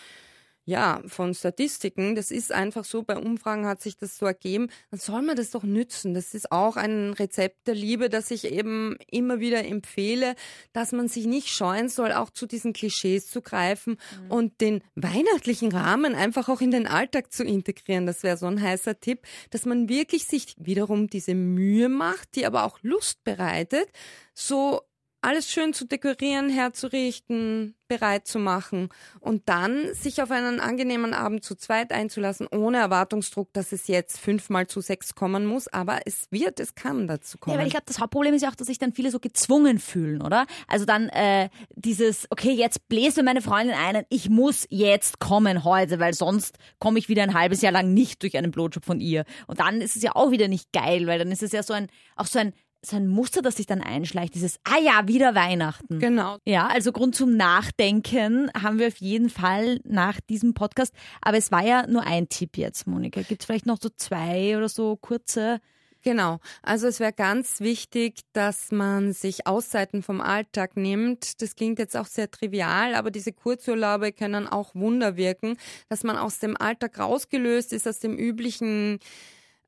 ja, 0.66 1.02
von 1.06 1.36
Statistiken. 1.36 2.16
Das 2.16 2.32
ist 2.32 2.52
einfach 2.52 2.86
so, 2.86 3.04
bei 3.04 3.18
Umfragen 3.18 3.68
hat 3.68 3.82
sich 3.82 3.98
das 3.98 4.18
so 4.18 4.26
ergeben. 4.26 4.70
Dann 4.90 5.00
soll 5.00 5.22
man 5.22 5.36
das 5.36 5.52
doch 5.52 5.64
nützen. 5.64 6.16
Das 6.16 6.34
ist 6.34 6.52
auch 6.52 6.76
ein 6.76 7.14
Rezept 7.14 7.68
der 7.68 7.76
Liebe, 7.76 8.10
das 8.10 8.32
ich 8.32 8.52
eben 8.52 8.98
immer 9.08 9.40
wieder 9.40 9.64
empfehle, 9.64 10.36
dass 10.74 10.92
man 10.92 11.08
sich 11.08 11.28
nicht 11.28 11.50
scheuen 11.50 11.88
soll, 11.88 12.12
auch 12.12 12.32
zu 12.32 12.48
diesen 12.48 12.74
Klischees 12.74 13.30
zu 13.30 13.42
greifen 13.42 13.98
und 14.28 14.60
den 14.60 14.82
weihnachtlichen 14.96 15.72
Rahmen 15.72 16.16
einfach 16.16 16.50
auch 16.50 16.62
in 16.62 16.72
den 16.72 16.88
Alltag 16.88 17.32
zu 17.32 17.44
integrieren. 17.44 18.08
Das 18.08 18.24
wäre 18.24 18.38
so 18.38 18.48
ein 18.48 18.60
heißer 18.60 19.00
Tipp, 19.00 19.20
dass 19.52 19.66
man 19.66 19.88
wirklich 19.88 20.26
sich 20.26 20.56
wiederum 20.58 21.08
diese 21.12 21.36
Mühe 21.36 21.90
macht, 21.90 22.36
die 22.36 22.46
aber 22.46 22.64
auch 22.64 22.80
Lust 22.82 23.24
bereitet, 23.24 23.88
so 24.34 24.82
alles 25.26 25.50
schön 25.50 25.74
zu 25.74 25.86
dekorieren, 25.86 26.50
herzurichten, 26.50 27.76
bereit 27.88 28.28
zu 28.28 28.40
machen 28.40 28.90
und 29.20 29.50
dann 29.50 29.94
sich 29.94 30.22
auf 30.22 30.32
einen 30.32 30.60
angenehmen 30.60 31.14
Abend 31.14 31.44
zu 31.44 31.56
zweit 31.56 31.92
einzulassen, 31.92 32.48
ohne 32.48 32.78
Erwartungsdruck, 32.78 33.52
dass 33.54 33.72
es 33.72 33.88
jetzt 33.88 34.20
fünfmal 34.20 34.68
zu 34.68 34.82
sechs 34.82 35.16
kommen 35.16 35.46
muss, 35.46 35.68
aber 35.68 36.00
es 36.06 36.28
wird, 36.32 36.60
es 36.60 36.76
kann 36.76 37.08
dazu 37.08 37.38
kommen. 37.38 37.56
Ja, 37.56 37.60
weil 37.60 37.68
ich 37.68 37.74
glaube, 37.74 37.86
das 37.88 38.00
Hauptproblem 38.00 38.34
ist 38.36 38.42
ja 38.42 38.50
auch, 38.50 38.56
dass 38.56 38.68
sich 38.68 38.80
dann 38.80 38.94
viele 38.94 39.12
so 39.12 39.20
gezwungen 39.20 39.80
fühlen, 39.80 40.22
oder? 40.22 40.46
Also 40.68 40.86
dann 40.86 41.10
äh, 41.10 41.50
dieses, 41.76 42.28
okay, 42.30 42.52
jetzt 42.52 42.88
bläst 42.88 43.18
mir 43.18 43.24
meine 43.24 43.42
Freundin 43.42 43.76
ein, 43.76 44.06
ich 44.10 44.30
muss 44.30 44.66
jetzt 44.70 45.20
kommen 45.20 45.64
heute, 45.64 46.00
weil 46.00 46.14
sonst 46.14 46.58
komme 46.80 47.00
ich 47.00 47.10
wieder 47.10 47.24
ein 47.24 47.34
halbes 47.34 47.62
Jahr 47.62 47.72
lang 47.72 47.94
nicht 47.94 48.22
durch 48.22 48.38
einen 48.38 48.52
Blowjob 48.52 48.86
von 48.86 49.00
ihr. 49.00 49.26
Und 49.48 49.60
dann 49.60 49.82
ist 49.82 49.96
es 49.96 50.02
ja 50.02 50.16
auch 50.16 50.32
wieder 50.32 50.48
nicht 50.48 50.72
geil, 50.72 51.08
weil 51.08 51.20
dann 51.20 51.32
ist 51.32 51.44
es 51.44 51.52
ja 51.52 51.64
so 51.64 51.74
ein, 51.74 51.88
auch 52.16 52.28
so 52.28 52.40
ein 52.40 52.54
so 52.86 52.96
ein 52.96 53.08
Muster, 53.08 53.42
das 53.42 53.58
sich 53.58 53.66
dann 53.66 53.82
einschleicht, 53.82 54.36
dieses, 54.36 54.60
ah 54.64 54.80
ja, 54.80 55.08
wieder 55.08 55.36
Weihnachten. 55.36 56.00
Genau. 56.00 56.38
Ja, 56.46 56.68
also 56.68 56.92
Grund 56.92 57.16
zum 57.16 57.36
Nachdenken 57.36 58.52
haben 58.54 58.80
wir 58.80 58.88
auf 58.88 58.98
jeden 58.98 59.30
Fall 59.30 59.80
nach 59.84 60.20
diesem 60.22 60.54
Podcast. 60.54 60.94
Aber 61.22 61.38
es 61.38 61.52
war 61.52 61.66
ja 61.66 61.88
nur 61.88 62.04
ein 62.04 62.30
Tipp 62.30 62.58
jetzt, 62.58 62.88
Monika. 62.88 63.22
Gibt 63.22 63.42
es 63.42 63.46
vielleicht 63.46 63.66
noch 63.66 63.80
so 63.82 63.90
zwei 63.90 64.58
oder 64.58 64.70
so 64.70 64.96
kurze? 64.96 65.60
Genau. 66.06 66.38
Also 66.62 66.86
es 66.86 67.00
wäre 67.00 67.14
ganz 67.14 67.62
wichtig, 67.62 68.20
dass 68.32 68.72
man 68.72 69.12
sich 69.12 69.48
Auszeiten 69.48 70.04
vom 70.04 70.22
Alltag 70.22 70.78
nimmt. 70.78 71.42
Das 71.42 71.56
klingt 71.56 71.80
jetzt 71.80 71.98
auch 71.98 72.06
sehr 72.06 72.30
trivial, 72.30 72.94
aber 72.94 73.10
diese 73.10 73.34
Kurzurlaube 73.34 74.12
können 74.12 74.48
auch 74.48 74.76
Wunder 74.76 75.18
wirken, 75.18 75.58
dass 75.90 76.04
man 76.04 76.16
aus 76.16 76.38
dem 76.38 76.56
Alltag 76.56 77.00
rausgelöst 77.00 77.74
ist, 77.74 77.88
aus 77.88 77.98
dem 77.98 78.20
üblichen 78.20 79.00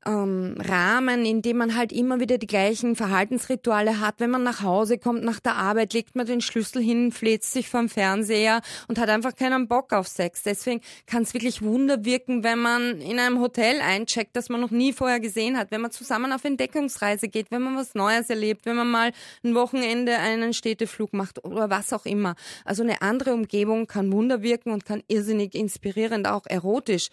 ähm, 0.06 0.56
Rahmen, 0.58 1.24
in 1.24 1.42
dem 1.42 1.56
man 1.58 1.76
halt 1.76 1.92
immer 1.92 2.20
wieder 2.20 2.38
die 2.38 2.46
gleichen 2.46 2.96
Verhaltensrituale 2.96 4.00
hat. 4.00 4.16
Wenn 4.18 4.30
man 4.30 4.42
nach 4.42 4.62
Hause 4.62 4.98
kommt, 4.98 5.24
nach 5.24 5.40
der 5.40 5.56
Arbeit, 5.56 5.92
legt 5.92 6.16
man 6.16 6.26
den 6.26 6.40
Schlüssel 6.40 6.82
hin, 6.82 7.12
fläzt 7.12 7.52
sich 7.52 7.68
vom 7.68 7.88
Fernseher 7.88 8.60
und 8.86 8.98
hat 8.98 9.08
einfach 9.08 9.34
keinen 9.34 9.68
Bock 9.68 9.92
auf 9.92 10.08
Sex. 10.08 10.42
Deswegen 10.42 10.80
kann 11.06 11.22
es 11.22 11.34
wirklich 11.34 11.62
Wunder 11.62 12.04
wirken, 12.04 12.44
wenn 12.44 12.58
man 12.60 13.00
in 13.00 13.18
einem 13.18 13.40
Hotel 13.40 13.80
eincheckt, 13.80 14.36
das 14.36 14.48
man 14.48 14.60
noch 14.60 14.70
nie 14.70 14.92
vorher 14.92 15.20
gesehen 15.20 15.58
hat, 15.58 15.70
wenn 15.70 15.80
man 15.80 15.90
zusammen 15.90 16.32
auf 16.32 16.44
Entdeckungsreise 16.44 17.28
geht, 17.28 17.50
wenn 17.50 17.62
man 17.62 17.76
was 17.76 17.94
Neues 17.94 18.30
erlebt, 18.30 18.66
wenn 18.66 18.76
man 18.76 18.90
mal 18.90 19.12
ein 19.44 19.54
Wochenende 19.54 20.16
einen 20.18 20.54
Städteflug 20.54 21.12
macht 21.12 21.44
oder 21.44 21.70
was 21.70 21.92
auch 21.92 22.06
immer. 22.06 22.34
Also 22.64 22.82
eine 22.82 23.02
andere 23.02 23.34
Umgebung 23.34 23.86
kann 23.86 24.12
Wunder 24.12 24.42
wirken 24.42 24.72
und 24.72 24.84
kann 24.84 25.02
irrsinnig 25.08 25.54
inspirierend, 25.54 26.28
auch 26.28 26.46
erotisch 26.46 27.08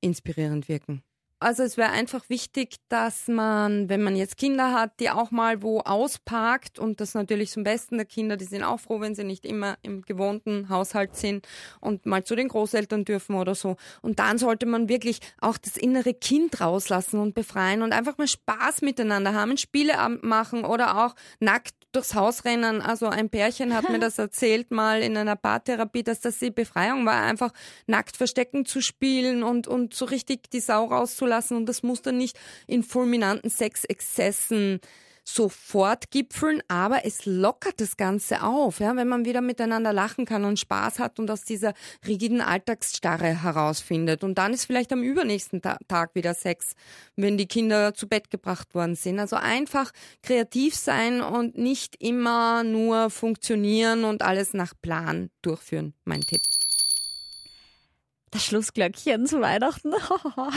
inspirierend 0.00 0.68
wirken. 0.68 1.02
Also 1.38 1.64
es 1.64 1.76
wäre 1.76 1.90
einfach 1.90 2.30
wichtig, 2.30 2.76
dass 2.88 3.28
man, 3.28 3.90
wenn 3.90 4.02
man 4.02 4.16
jetzt 4.16 4.38
Kinder 4.38 4.72
hat, 4.72 4.98
die 5.00 5.10
auch 5.10 5.30
mal 5.30 5.62
wo 5.62 5.80
ausparkt 5.80 6.78
und 6.78 6.98
das 6.98 7.12
natürlich 7.12 7.50
zum 7.50 7.62
Besten 7.62 7.98
der 7.98 8.06
Kinder, 8.06 8.38
die 8.38 8.46
sind 8.46 8.64
auch 8.64 8.80
froh, 8.80 9.00
wenn 9.00 9.14
sie 9.14 9.22
nicht 9.22 9.44
immer 9.44 9.76
im 9.82 10.00
gewohnten 10.00 10.70
Haushalt 10.70 11.14
sind 11.14 11.46
und 11.78 12.06
mal 12.06 12.24
zu 12.24 12.36
den 12.36 12.48
Großeltern 12.48 13.04
dürfen 13.04 13.36
oder 13.36 13.54
so. 13.54 13.76
Und 14.00 14.18
dann 14.18 14.38
sollte 14.38 14.64
man 14.64 14.88
wirklich 14.88 15.20
auch 15.38 15.58
das 15.58 15.76
innere 15.76 16.14
Kind 16.14 16.58
rauslassen 16.62 17.20
und 17.20 17.34
befreien 17.34 17.82
und 17.82 17.92
einfach 17.92 18.16
mal 18.16 18.28
Spaß 18.28 18.80
miteinander 18.80 19.34
haben, 19.34 19.58
Spieleabend 19.58 20.24
machen 20.24 20.64
oder 20.64 21.04
auch 21.04 21.14
nackt 21.38 21.74
durchs 21.96 22.14
Haus 22.14 22.44
rennen. 22.44 22.80
Also 22.80 23.06
ein 23.06 23.30
Pärchen 23.30 23.74
hat 23.74 23.88
mir 23.88 23.98
das 24.00 24.18
erzählt 24.18 24.70
mal 24.70 25.02
in 25.02 25.16
einer 25.16 25.36
Paartherapie, 25.36 26.02
dass 26.02 26.20
das 26.20 26.38
die 26.38 26.50
Befreiung 26.50 27.06
war, 27.06 27.22
einfach 27.22 27.52
nackt 27.86 28.16
verstecken 28.16 28.66
zu 28.66 28.80
spielen 28.80 29.42
und, 29.42 29.66
und 29.66 29.94
so 29.94 30.04
richtig 30.04 30.50
die 30.50 30.60
Sau 30.60 30.84
rauszulassen. 30.84 31.56
Und 31.56 31.66
das 31.66 31.82
muss 31.82 32.02
dann 32.02 32.18
nicht 32.18 32.38
in 32.66 32.82
fulminanten 32.82 33.50
Sexexzessen 33.50 34.80
sofort 35.28 36.10
gipfeln, 36.10 36.62
aber 36.68 37.04
es 37.04 37.26
lockert 37.26 37.80
das 37.80 37.96
Ganze 37.96 38.42
auf, 38.42 38.78
ja, 38.78 38.94
wenn 38.96 39.08
man 39.08 39.24
wieder 39.24 39.40
miteinander 39.40 39.92
lachen 39.92 40.24
kann 40.24 40.44
und 40.44 40.58
Spaß 40.58 41.00
hat 41.00 41.18
und 41.18 41.30
aus 41.30 41.42
dieser 41.42 41.74
rigiden 42.06 42.40
Alltagsstarre 42.40 43.42
herausfindet. 43.42 44.22
Und 44.22 44.38
dann 44.38 44.54
ist 44.54 44.66
vielleicht 44.66 44.92
am 44.92 45.02
übernächsten 45.02 45.60
Ta 45.60 45.78
Tag 45.88 46.14
wieder 46.14 46.34
Sex, 46.34 46.74
wenn 47.16 47.36
die 47.36 47.48
Kinder 47.48 47.92
zu 47.92 48.08
Bett 48.08 48.30
gebracht 48.30 48.74
worden 48.74 48.94
sind. 48.94 49.18
Also 49.18 49.36
einfach 49.36 49.90
kreativ 50.22 50.76
sein 50.76 51.20
und 51.20 51.58
nicht 51.58 51.96
immer 52.00 52.62
nur 52.62 53.10
funktionieren 53.10 54.04
und 54.04 54.22
alles 54.22 54.54
nach 54.54 54.74
Plan 54.80 55.30
durchführen, 55.42 55.94
mein 56.04 56.20
Tipp 56.20 56.42
das 58.36 58.44
Schlussglöckchen 58.44 59.26
zu 59.26 59.40
Weihnachten. 59.40 59.92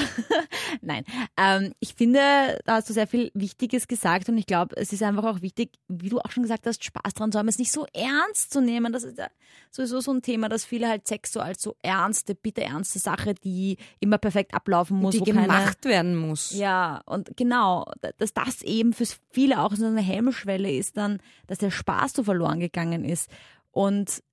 Nein, 0.82 1.04
ähm, 1.38 1.74
ich 1.80 1.94
finde, 1.94 2.60
da 2.66 2.76
hast 2.76 2.90
du 2.90 2.94
sehr 2.94 3.08
viel 3.08 3.32
Wichtiges 3.34 3.88
gesagt 3.88 4.30
und 4.30 4.38
ich 4.38 4.46
glaube, 4.46 4.76
es 4.78 4.92
ist 4.94 5.02
einfach 5.02 5.24
auch 5.24 5.42
wichtig, 5.42 5.72
wie 5.88 6.10
du 6.10 6.20
auch 6.20 6.32
schon 6.32 6.44
gesagt 6.44 6.66
hast, 6.68 6.84
Spaß 6.84 7.14
dran 7.14 7.32
zu 7.32 7.40
haben, 7.40 7.48
es 7.48 7.58
nicht 7.58 7.72
so 7.72 7.86
ernst 7.94 8.52
zu 8.52 8.62
nehmen. 8.62 8.92
Das 8.92 9.04
ist 9.04 9.18
ja 9.18 9.28
sowieso 9.72 10.02
so 10.02 10.12
ein 10.12 10.22
Thema, 10.22 10.50
dass 10.50 10.66
viele 10.66 10.90
halt 10.90 11.08
Sex 11.08 11.32
so 11.32 11.40
als 11.40 11.62
so 11.62 11.76
ernste, 11.82 12.36
bitte 12.36 12.64
ernste 12.64 13.00
Sache, 13.00 13.34
die 13.34 13.78
immer 14.00 14.18
perfekt 14.18 14.54
ablaufen 14.54 14.98
muss. 14.98 15.16
Die 15.16 15.24
gemacht 15.24 15.82
keine, 15.82 15.94
werden 15.94 16.16
muss. 16.16 16.52
Ja, 16.52 17.02
und 17.06 17.36
genau, 17.38 17.90
dass 18.18 18.34
das 18.34 18.62
eben 18.62 18.94
für 18.94 19.06
viele 19.30 19.62
auch 19.62 19.74
so 19.74 19.86
eine 19.86 20.02
Hemmschwelle 20.02 20.72
ist 20.72 20.98
dann, 20.98 21.20
dass 21.48 21.60
der 21.60 21.72
Spaß 21.72 22.14
so 22.14 22.24
verloren 22.24 22.60
gegangen 22.60 23.06
ist. 23.06 23.30
Und 23.72 24.24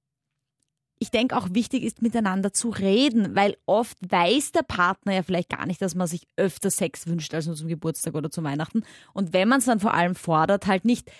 ich 0.98 1.10
denke 1.10 1.36
auch 1.36 1.48
wichtig 1.52 1.82
ist, 1.82 2.02
miteinander 2.02 2.52
zu 2.52 2.70
reden, 2.70 3.34
weil 3.34 3.56
oft 3.66 3.98
weiß 4.08 4.52
der 4.52 4.62
Partner 4.62 5.14
ja 5.14 5.22
vielleicht 5.22 5.50
gar 5.50 5.66
nicht, 5.66 5.82
dass 5.82 5.94
man 5.94 6.06
sich 6.06 6.26
öfter 6.36 6.70
Sex 6.70 7.06
wünscht 7.06 7.34
als 7.34 7.46
nur 7.46 7.56
zum 7.56 7.68
Geburtstag 7.68 8.14
oder 8.14 8.30
zu 8.30 8.42
Weihnachten. 8.42 8.82
Und 9.12 9.32
wenn 9.32 9.48
man 9.48 9.58
es 9.58 9.66
dann 9.66 9.80
vor 9.80 9.94
allem 9.94 10.14
fordert, 10.14 10.66
halt 10.66 10.84
nicht 10.84 11.10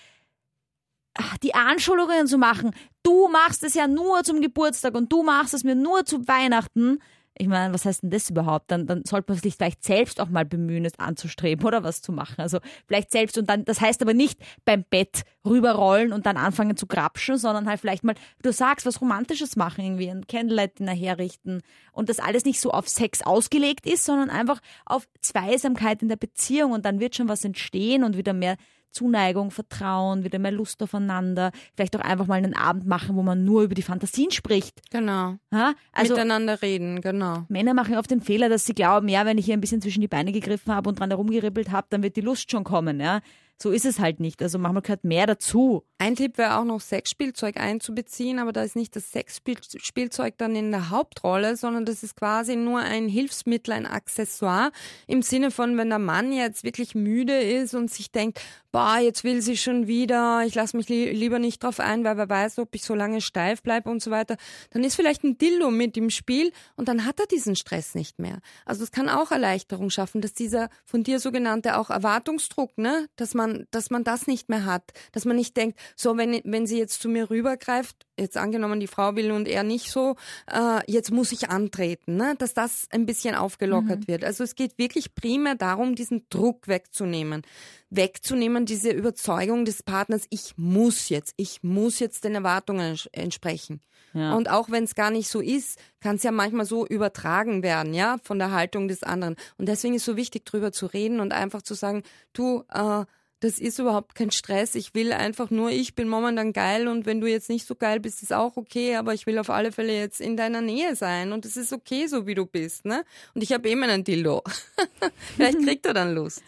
ah, 1.15 1.37
die 1.43 1.55
Anschuldigungen 1.55 2.27
zu 2.27 2.39
machen, 2.39 2.71
du 3.03 3.29
machst 3.29 3.63
es 3.65 3.75
ja 3.75 3.87
nur 3.87 4.25
zum 4.25 4.41
Geburtstag 4.41 4.95
und 4.95 5.13
du 5.13 5.23
machst 5.23 5.53
es 5.53 5.65
mir 5.65 5.75
nur 5.75 6.07
zu 6.07 6.27
Weihnachten, 6.27 6.99
ich 7.39 7.49
meine, 7.49 7.75
was 7.75 7.85
heißt 7.85 8.03
denn 8.03 8.11
das 8.11 8.31
überhaupt? 8.31 8.71
Dann, 8.71 8.87
dann 8.87 9.05
sollte 9.05 9.31
man 9.31 9.39
sich 9.39 9.57
vielleicht 9.57 9.85
selbst 9.85 10.21
auch 10.21 10.29
mal 10.29 10.47
bemühen, 10.47 10.85
es 10.87 10.99
anzustreben 10.99 11.67
oder 11.67 11.85
was 11.85 12.01
zu 12.01 12.11
machen. 12.13 12.41
Also 12.41 12.61
vielleicht 12.87 13.11
selbst 13.11 13.37
und 13.37 13.51
dann, 13.51 13.65
das 13.65 13.81
heißt 13.81 14.01
aber 14.01 14.15
nicht 14.15 14.41
beim 14.65 14.85
Bett 14.89 15.23
rüberrollen 15.45 16.13
und 16.13 16.25
dann 16.25 16.39
anfangen 16.39 16.77
zu 16.77 16.87
grapschen, 16.87 17.37
sondern 17.37 17.69
halt 17.69 17.81
vielleicht 17.81 18.05
mal, 18.05 18.15
du 18.43 18.53
sagst, 18.53 18.87
was 18.87 19.01
Romantisches 19.01 19.55
machen, 19.57 19.85
irgendwie 19.85 20.11
ein 20.11 20.27
Candlelight-Dinner 20.27 20.93
herrichten 20.93 21.61
und 21.93 22.09
das 22.09 22.21
alles 22.21 22.45
nicht 22.45 22.61
so 22.61 22.71
auf 22.71 22.89
Sex 22.89 23.23
ausgelegt 23.23 23.87
ist, 23.87 24.05
sondern 24.05 24.31
einfach 24.31 24.61
auf 24.87 25.07
Zweisamkeit 25.21 26.03
in 26.03 26.09
der 26.09 26.17
Beziehung 26.17 26.73
und 26.73 26.87
dann 26.87 27.01
wird 27.01 27.17
schon 27.17 27.29
was 27.29 27.45
entstehen 27.45 28.03
und 28.03 28.17
wieder 28.17 28.33
mehr 28.33 28.57
Zuneigung, 28.91 29.51
Vertrauen, 29.51 30.25
wieder 30.25 30.39
mehr 30.39 30.53
Lust 30.53 30.83
aufeinander. 30.83 31.53
Vielleicht 31.75 31.97
auch 31.97 32.01
einfach 32.01 32.27
mal 32.27 32.37
einen 32.37 32.55
Abend 32.55 32.87
machen, 32.87 33.17
wo 33.17 33.23
man 33.23 33.45
nur 33.45 33.63
über 33.63 33.75
die 33.75 33.83
Fantasien 33.83 34.31
spricht. 34.31 34.81
Genau. 34.91 35.37
Ja? 35.53 35.75
Also, 35.93 36.15
Miteinander 36.15 36.63
reden, 36.63 37.01
genau. 37.01 37.45
Männer 37.49 37.75
machen 37.75 37.97
oft 37.97 38.11
den 38.11 38.21
Fehler, 38.21 38.49
dass 38.49 38.65
sie 38.65 38.75
glauben, 38.75 39.09
ja, 39.09 39.27
wenn 39.27 39.39
ich 39.39 39.45
hier 39.45 39.55
ein 39.55 39.61
bisschen 39.61 39.83
zwischen 39.83 40.01
die 40.01 40.09
Beine 40.09 40.33
gegriffen 40.33 40.75
habe 40.75 40.89
und 40.89 40.99
dran 40.99 41.11
herumgeribbelt 41.11 41.71
habe, 41.71 41.87
dann 41.91 42.03
wird 42.03 42.17
die 42.17 42.23
Lust 42.23 42.51
schon 42.51 42.65
kommen. 42.65 43.01
Ja? 43.01 43.21
So 43.59 43.71
ist 43.71 43.87
es 43.87 43.99
halt 43.99 44.21
nicht. 44.21 44.43
Also 44.43 44.59
manchmal 44.59 44.83
gehört 44.83 45.05
mehr 45.05 45.27
dazu. 45.27 45.83
Ein 45.97 46.15
Tipp 46.15 46.37
wäre 46.37 46.59
auch 46.59 46.65
noch 46.65 46.81
Sexspielzeug 46.81 47.57
einzubeziehen, 47.57 48.39
aber 48.39 48.53
da 48.53 48.63
ist 48.63 48.77
nicht 48.77 48.95
das 48.95 49.13
Sexspielzeug 49.13 50.37
dann 50.37 50.55
in 50.55 50.71
der 50.71 50.91
Hauptrolle, 50.91 51.57
sondern 51.57 51.87
das 51.87 52.03
ist 52.03 52.17
quasi 52.17 52.55
nur 52.55 52.81
ein 52.81 53.09
Hilfsmittel, 53.09 53.73
ein 53.73 53.87
Accessoire 53.87 54.73
im 55.07 55.23
Sinne 55.23 55.51
von, 55.51 55.79
wenn 55.79 55.89
der 55.89 55.99
Mann 55.99 56.33
jetzt 56.33 56.65
wirklich 56.65 56.95
müde 56.95 57.39
ist 57.39 57.75
und 57.75 57.91
sich 57.91 58.13
denkt, 58.13 58.43
boah, 58.77 58.99
jetzt 58.99 59.25
will 59.25 59.41
sie 59.41 59.57
schon 59.57 59.87
wieder, 59.87 60.43
ich 60.45 60.55
lasse 60.55 60.77
mich 60.77 60.91
li 60.91 61.11
lieber 61.11 61.39
nicht 61.39 61.63
drauf 61.63 61.81
ein, 61.81 62.05
weil 62.05 62.19
wer 62.19 62.29
weiß, 62.29 62.59
ob 62.59 62.75
ich 62.75 62.85
so 62.85 62.95
lange 62.95 63.23
steif 63.23 63.63
bleibe 63.63 63.89
und 63.89 64.03
so 64.03 64.11
weiter, 64.11 64.37
dann 64.69 64.85
ist 64.85 64.97
vielleicht 64.97 65.25
ein 65.25 65.39
Dildo 65.39 65.71
mit 65.71 65.97
im 65.97 66.11
Spiel 66.11 66.53
und 66.77 66.87
dann 66.87 67.07
hat 67.07 67.19
er 67.19 67.25
diesen 67.27 67.57
Stress 67.57 67.95
nicht 67.95 68.19
mehr. 68.19 68.41
Also 68.67 68.85
es 68.85 68.93
kann 68.93 69.09
auch 69.09 69.31
Erleichterung 69.31 69.89
schaffen, 69.89 70.21
dass 70.21 70.35
dieser 70.35 70.69
von 70.85 71.05
dir 71.05 71.21
sogenannte 71.21 71.79
auch 71.79 71.89
Erwartungsdruck, 71.89 72.77
ne, 72.77 73.09
dass 73.17 73.33
man, 73.33 73.67
dass 73.71 73.89
man 73.89 74.05
das 74.05 74.27
nicht 74.27 74.51
mehr 74.51 74.67
hat, 74.67 74.93
dass 75.13 75.25
man 75.25 75.37
nicht 75.37 75.57
denkt, 75.57 75.79
so 75.97 76.19
wenn, 76.19 76.43
wenn 76.45 76.67
sie 76.67 76.77
jetzt 76.77 77.01
zu 77.01 77.09
mir 77.09 77.31
rübergreift, 77.31 78.07
jetzt 78.19 78.37
angenommen, 78.37 78.81
die 78.81 78.87
Frau 78.87 79.17
will 79.17 79.31
und 79.31 79.49
er 79.49 79.63
nicht 79.63 79.91
so, 79.91 80.17
äh, 80.53 80.81
jetzt 80.87 81.11
muss 81.11 81.33
ich 81.33 81.49
antreten, 81.49 82.17
ne? 82.17 82.35
dass 82.37 82.53
das 82.55 82.89
ein 82.91 83.07
bisschen 83.07 83.35
aufgelockert 83.35 84.01
mhm. 84.01 84.09
wird. 84.09 84.25
Also 84.25 84.45
es 84.45 84.55
geht 84.55 84.77
wirklich 84.77 85.15
primär 85.15 85.55
darum, 85.55 85.95
diesen 85.95 86.27
Druck 86.29 86.69
wegzunehmen. 86.69 87.43
Wegzunehmen, 87.91 88.66
diese 88.67 88.91
Überzeugung 88.91 89.65
des 89.65 89.83
Partners, 89.83 90.27
ich 90.31 90.55
muss 90.57 91.09
jetzt, 91.09 91.35
ich 91.37 91.63
muss 91.63 91.99
jetzt 91.99 92.25
den 92.25 92.35
Erwartungen 92.35 92.99
entsprechen. 93.13 93.81
Ja. 94.13 94.35
Und 94.35 94.51
auch 94.51 94.71
wenn 94.71 94.85
es 94.85 94.95
gar 94.95 95.11
nicht 95.11 95.29
so 95.29 95.41
ist, 95.41 95.79
kann 96.01 96.17
es 96.17 96.23
ja 96.23 96.33
manchmal 96.33 96.67
so 96.67 96.87
übertragen 96.87 97.63
werden, 97.63 97.95
ja, 97.95 98.17
von 98.23 98.39
der 98.39 98.53
Haltung 98.53 98.89
des 98.89 99.03
anderen. 99.03 99.37
Und 99.59 99.69
deswegen 99.69 99.95
ist 99.95 100.03
es 100.03 100.07
so 100.07 100.17
wichtig, 100.17 100.45
drüber 100.45 100.73
zu 100.73 100.87
reden 100.87 101.21
und 101.21 101.33
einfach 101.33 101.63
zu 101.63 101.75
sagen, 101.75 102.03
du, 102.33 102.65
äh, 102.73 103.05
das 103.41 103.59
ist 103.59 103.79
überhaupt 103.79 104.15
kein 104.15 104.31
Stress. 104.31 104.75
Ich 104.75 104.95
will 104.95 105.13
einfach 105.13 105.51
nur, 105.51 105.71
ich 105.71 105.95
bin 105.95 106.09
momentan 106.09 106.53
geil 106.53 106.89
und 106.89 107.05
wenn 107.05 107.21
du 107.21 107.27
jetzt 107.27 107.51
nicht 107.51 107.67
so 107.67 107.75
geil 107.75 108.01
bist, 108.01 108.23
ist 108.23 108.33
auch 108.33 108.57
okay, 108.57 108.97
aber 108.97 109.13
ich 109.13 109.27
will 109.27 109.39
auf 109.39 109.51
alle 109.51 109.73
Fälle 109.73 109.95
jetzt 109.95 110.21
in 110.21 110.37
deiner 110.37 110.63
Nähe 110.63 110.97
sein 110.97 111.33
und 111.33 111.45
es 111.45 111.57
ist 111.57 111.73
okay, 111.73 112.07
so 112.07 112.27
wie 112.27 112.35
du 112.35 112.47
bist, 112.47 112.87
ne? 112.87 113.05
Und 113.35 113.43
ich 113.43 113.53
habe 113.53 113.69
eben 113.69 113.83
einen 113.83 114.05
Dildo. 114.05 114.43
Vielleicht 115.37 115.61
kriegt 115.61 115.85
er 115.85 115.93
dann 115.95 116.15
Lust. 116.15 116.43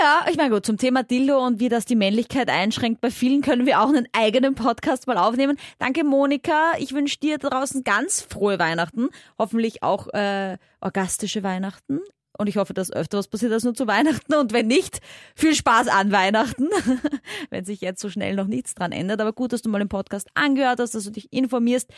Ja, 0.00 0.26
ich 0.28 0.36
meine 0.36 0.50
gut, 0.50 0.66
zum 0.66 0.76
Thema 0.76 1.02
Dildo 1.02 1.38
und 1.38 1.60
wie 1.60 1.68
das 1.68 1.84
die 1.84 1.94
Männlichkeit 1.94 2.48
einschränkt, 2.48 3.00
bei 3.00 3.10
vielen 3.10 3.42
können 3.42 3.64
wir 3.64 3.80
auch 3.80 3.88
einen 3.88 4.08
eigenen 4.12 4.54
Podcast 4.54 5.06
mal 5.06 5.18
aufnehmen. 5.18 5.56
Danke 5.78 6.04
Monika, 6.04 6.72
ich 6.78 6.92
wünsche 6.92 7.18
dir 7.18 7.38
draußen 7.38 7.84
ganz 7.84 8.20
frohe 8.20 8.58
Weihnachten, 8.58 9.08
hoffentlich 9.38 9.82
auch 9.82 10.08
äh, 10.12 10.58
orgastische 10.80 11.42
Weihnachten. 11.42 12.00
Und 12.36 12.48
ich 12.48 12.56
hoffe, 12.56 12.74
dass 12.74 12.92
öfter 12.92 13.18
was 13.18 13.28
passiert 13.28 13.52
als 13.52 13.62
nur 13.62 13.74
zu 13.74 13.86
Weihnachten. 13.86 14.34
Und 14.34 14.52
wenn 14.52 14.66
nicht, 14.66 15.00
viel 15.36 15.54
Spaß 15.54 15.86
an 15.86 16.10
Weihnachten, 16.10 16.68
wenn 17.50 17.64
sich 17.64 17.80
jetzt 17.80 18.00
so 18.00 18.10
schnell 18.10 18.34
noch 18.34 18.48
nichts 18.48 18.74
dran 18.74 18.90
ändert. 18.90 19.20
Aber 19.20 19.32
gut, 19.32 19.52
dass 19.52 19.62
du 19.62 19.68
mal 19.68 19.78
den 19.78 19.88
Podcast 19.88 20.28
angehört 20.34 20.80
hast, 20.80 20.96
dass 20.96 21.04
du 21.04 21.10
dich 21.10 21.32
informierst. 21.32 21.92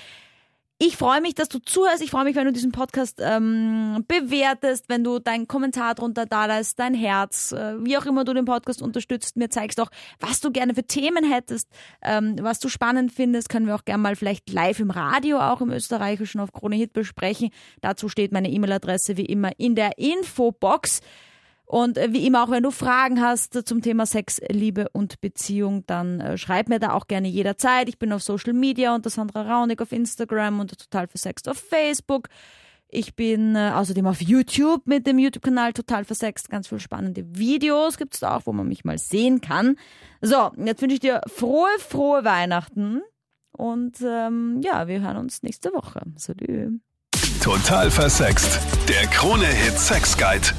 Ich 0.79 0.99
freue 0.99 1.23
mich, 1.23 1.35
dass 1.35 1.49
du 1.49 1.59
zuhörst. 1.59 2.03
Ich 2.03 2.11
freue 2.11 2.25
mich, 2.25 2.37
wenn 2.37 2.45
du 2.45 2.53
diesen 2.53 2.71
Podcast 2.71 3.23
ähm, 3.25 4.05
bewertest, 4.07 4.91
wenn 4.91 5.03
du 5.03 5.19
deinen 5.19 5.49
Kommentar 5.49 5.95
drunter 5.95 6.27
da 6.27 6.45
lässt, 6.45 6.79
dein 6.79 6.93
Herz, 6.93 7.53
äh, 7.53 7.83
wie 7.83 7.97
auch 7.97 8.05
immer 8.05 8.25
du 8.25 8.35
den 8.35 8.45
Podcast 8.45 8.83
unterstützt, 8.83 9.39
mir 9.39 9.49
zeigst 9.49 9.81
auch, 9.81 9.89
was 10.21 10.41
du 10.41 10.51
gerne 10.53 10.75
für 10.75 10.85
Themen 10.85 11.25
hättest, 11.25 11.71
ähm, 12.03 12.37
was 12.43 12.59
du 12.59 12.69
spannend 12.69 13.11
findest, 13.11 13.49
können 13.49 13.67
wir 13.67 13.75
auch 13.75 13.87
gerne 13.87 14.03
mal 14.03 14.17
vielleicht 14.17 14.53
live 14.53 14.79
im 14.81 14.91
Radio, 14.91 15.41
auch 15.41 15.63
im 15.63 15.71
Österreichischen 15.71 16.43
auf 16.43 16.53
Krone 16.53 16.77
Hit 16.77 16.93
besprechen. 16.93 17.49
Dazu 17.81 18.11
steht 18.11 18.33
meine 18.33 18.51
E-Mail-Adresse 18.51 19.17
wie 19.17 19.25
immer 19.25 19.59
in 19.59 19.77
der 19.77 19.97
Infobox. 19.97 21.01
Und 21.67 21.99
äh, 21.99 22.13
wie 22.13 22.27
immer, 22.27 22.45
auch 22.45 22.51
wenn 22.51 22.63
du 22.63 22.71
Fragen 22.71 23.21
hast 23.21 23.67
zum 23.67 23.83
Thema 23.83 24.07
Sex, 24.07 24.41
Liebe 24.49 24.89
und 24.93 25.21
Beziehung, 25.21 25.85
dann 25.87 26.21
äh, 26.21 26.39
schreib 26.39 26.69
mir 26.69 26.79
da 26.79 26.93
auch 26.93 27.09
gerne 27.09 27.29
jederzeit. 27.29 27.89
Ich 27.89 27.99
bin 27.99 28.13
auf 28.13 28.23
Social 28.23 28.53
Media 28.53 28.95
unter 28.95 29.11
Sandra 29.11 29.43
Raunig 29.43 29.83
auf 29.83 29.93
Instagram 29.93 30.61
und 30.61 30.79
total 30.79 31.09
versext 31.09 31.49
auf 31.49 31.59
Facebook. 31.59 32.29
Ich 32.89 33.17
bin 33.17 33.57
äh, 33.57 33.73
außerdem 33.75 34.07
auf 34.07 34.23
YouTube 34.23 34.87
mit 34.87 35.09
dem 35.09 35.19
YouTube-Kanal 35.19 35.73
Total 35.73 36.05
Versext. 36.05 36.49
Ganz 36.49 36.69
viele 36.69 36.81
spannende 36.81 37.25
Videos 37.37 37.99
gibt's 37.99 38.21
da 38.21 38.37
auch, 38.37 38.43
wo 38.45 38.53
man 38.53 38.69
mich 38.69 38.85
mal 38.85 38.99
sehen 38.99 39.41
kann. 39.41 39.77
So, 40.21 40.53
jetzt 40.57 40.83
wünsche 40.83 40.95
ich 40.95 41.01
dir 41.01 41.21
frohe, 41.27 41.69
frohe 41.81 42.25
Weihnachten. 42.25 43.03
Und 43.51 43.97
ähm, 44.03 44.61
ja, 44.63 44.87
wir 44.87 45.01
hören 45.01 45.17
uns 45.17 45.43
nächste 45.43 45.73
Woche. 45.73 46.03
Salut. 46.17 46.81
Total 47.43 47.91
versext. 47.91 48.61
Der 48.89 49.07
Krone-Hit 49.09 49.79
Sex 49.79 50.17
Guide. 50.17 50.53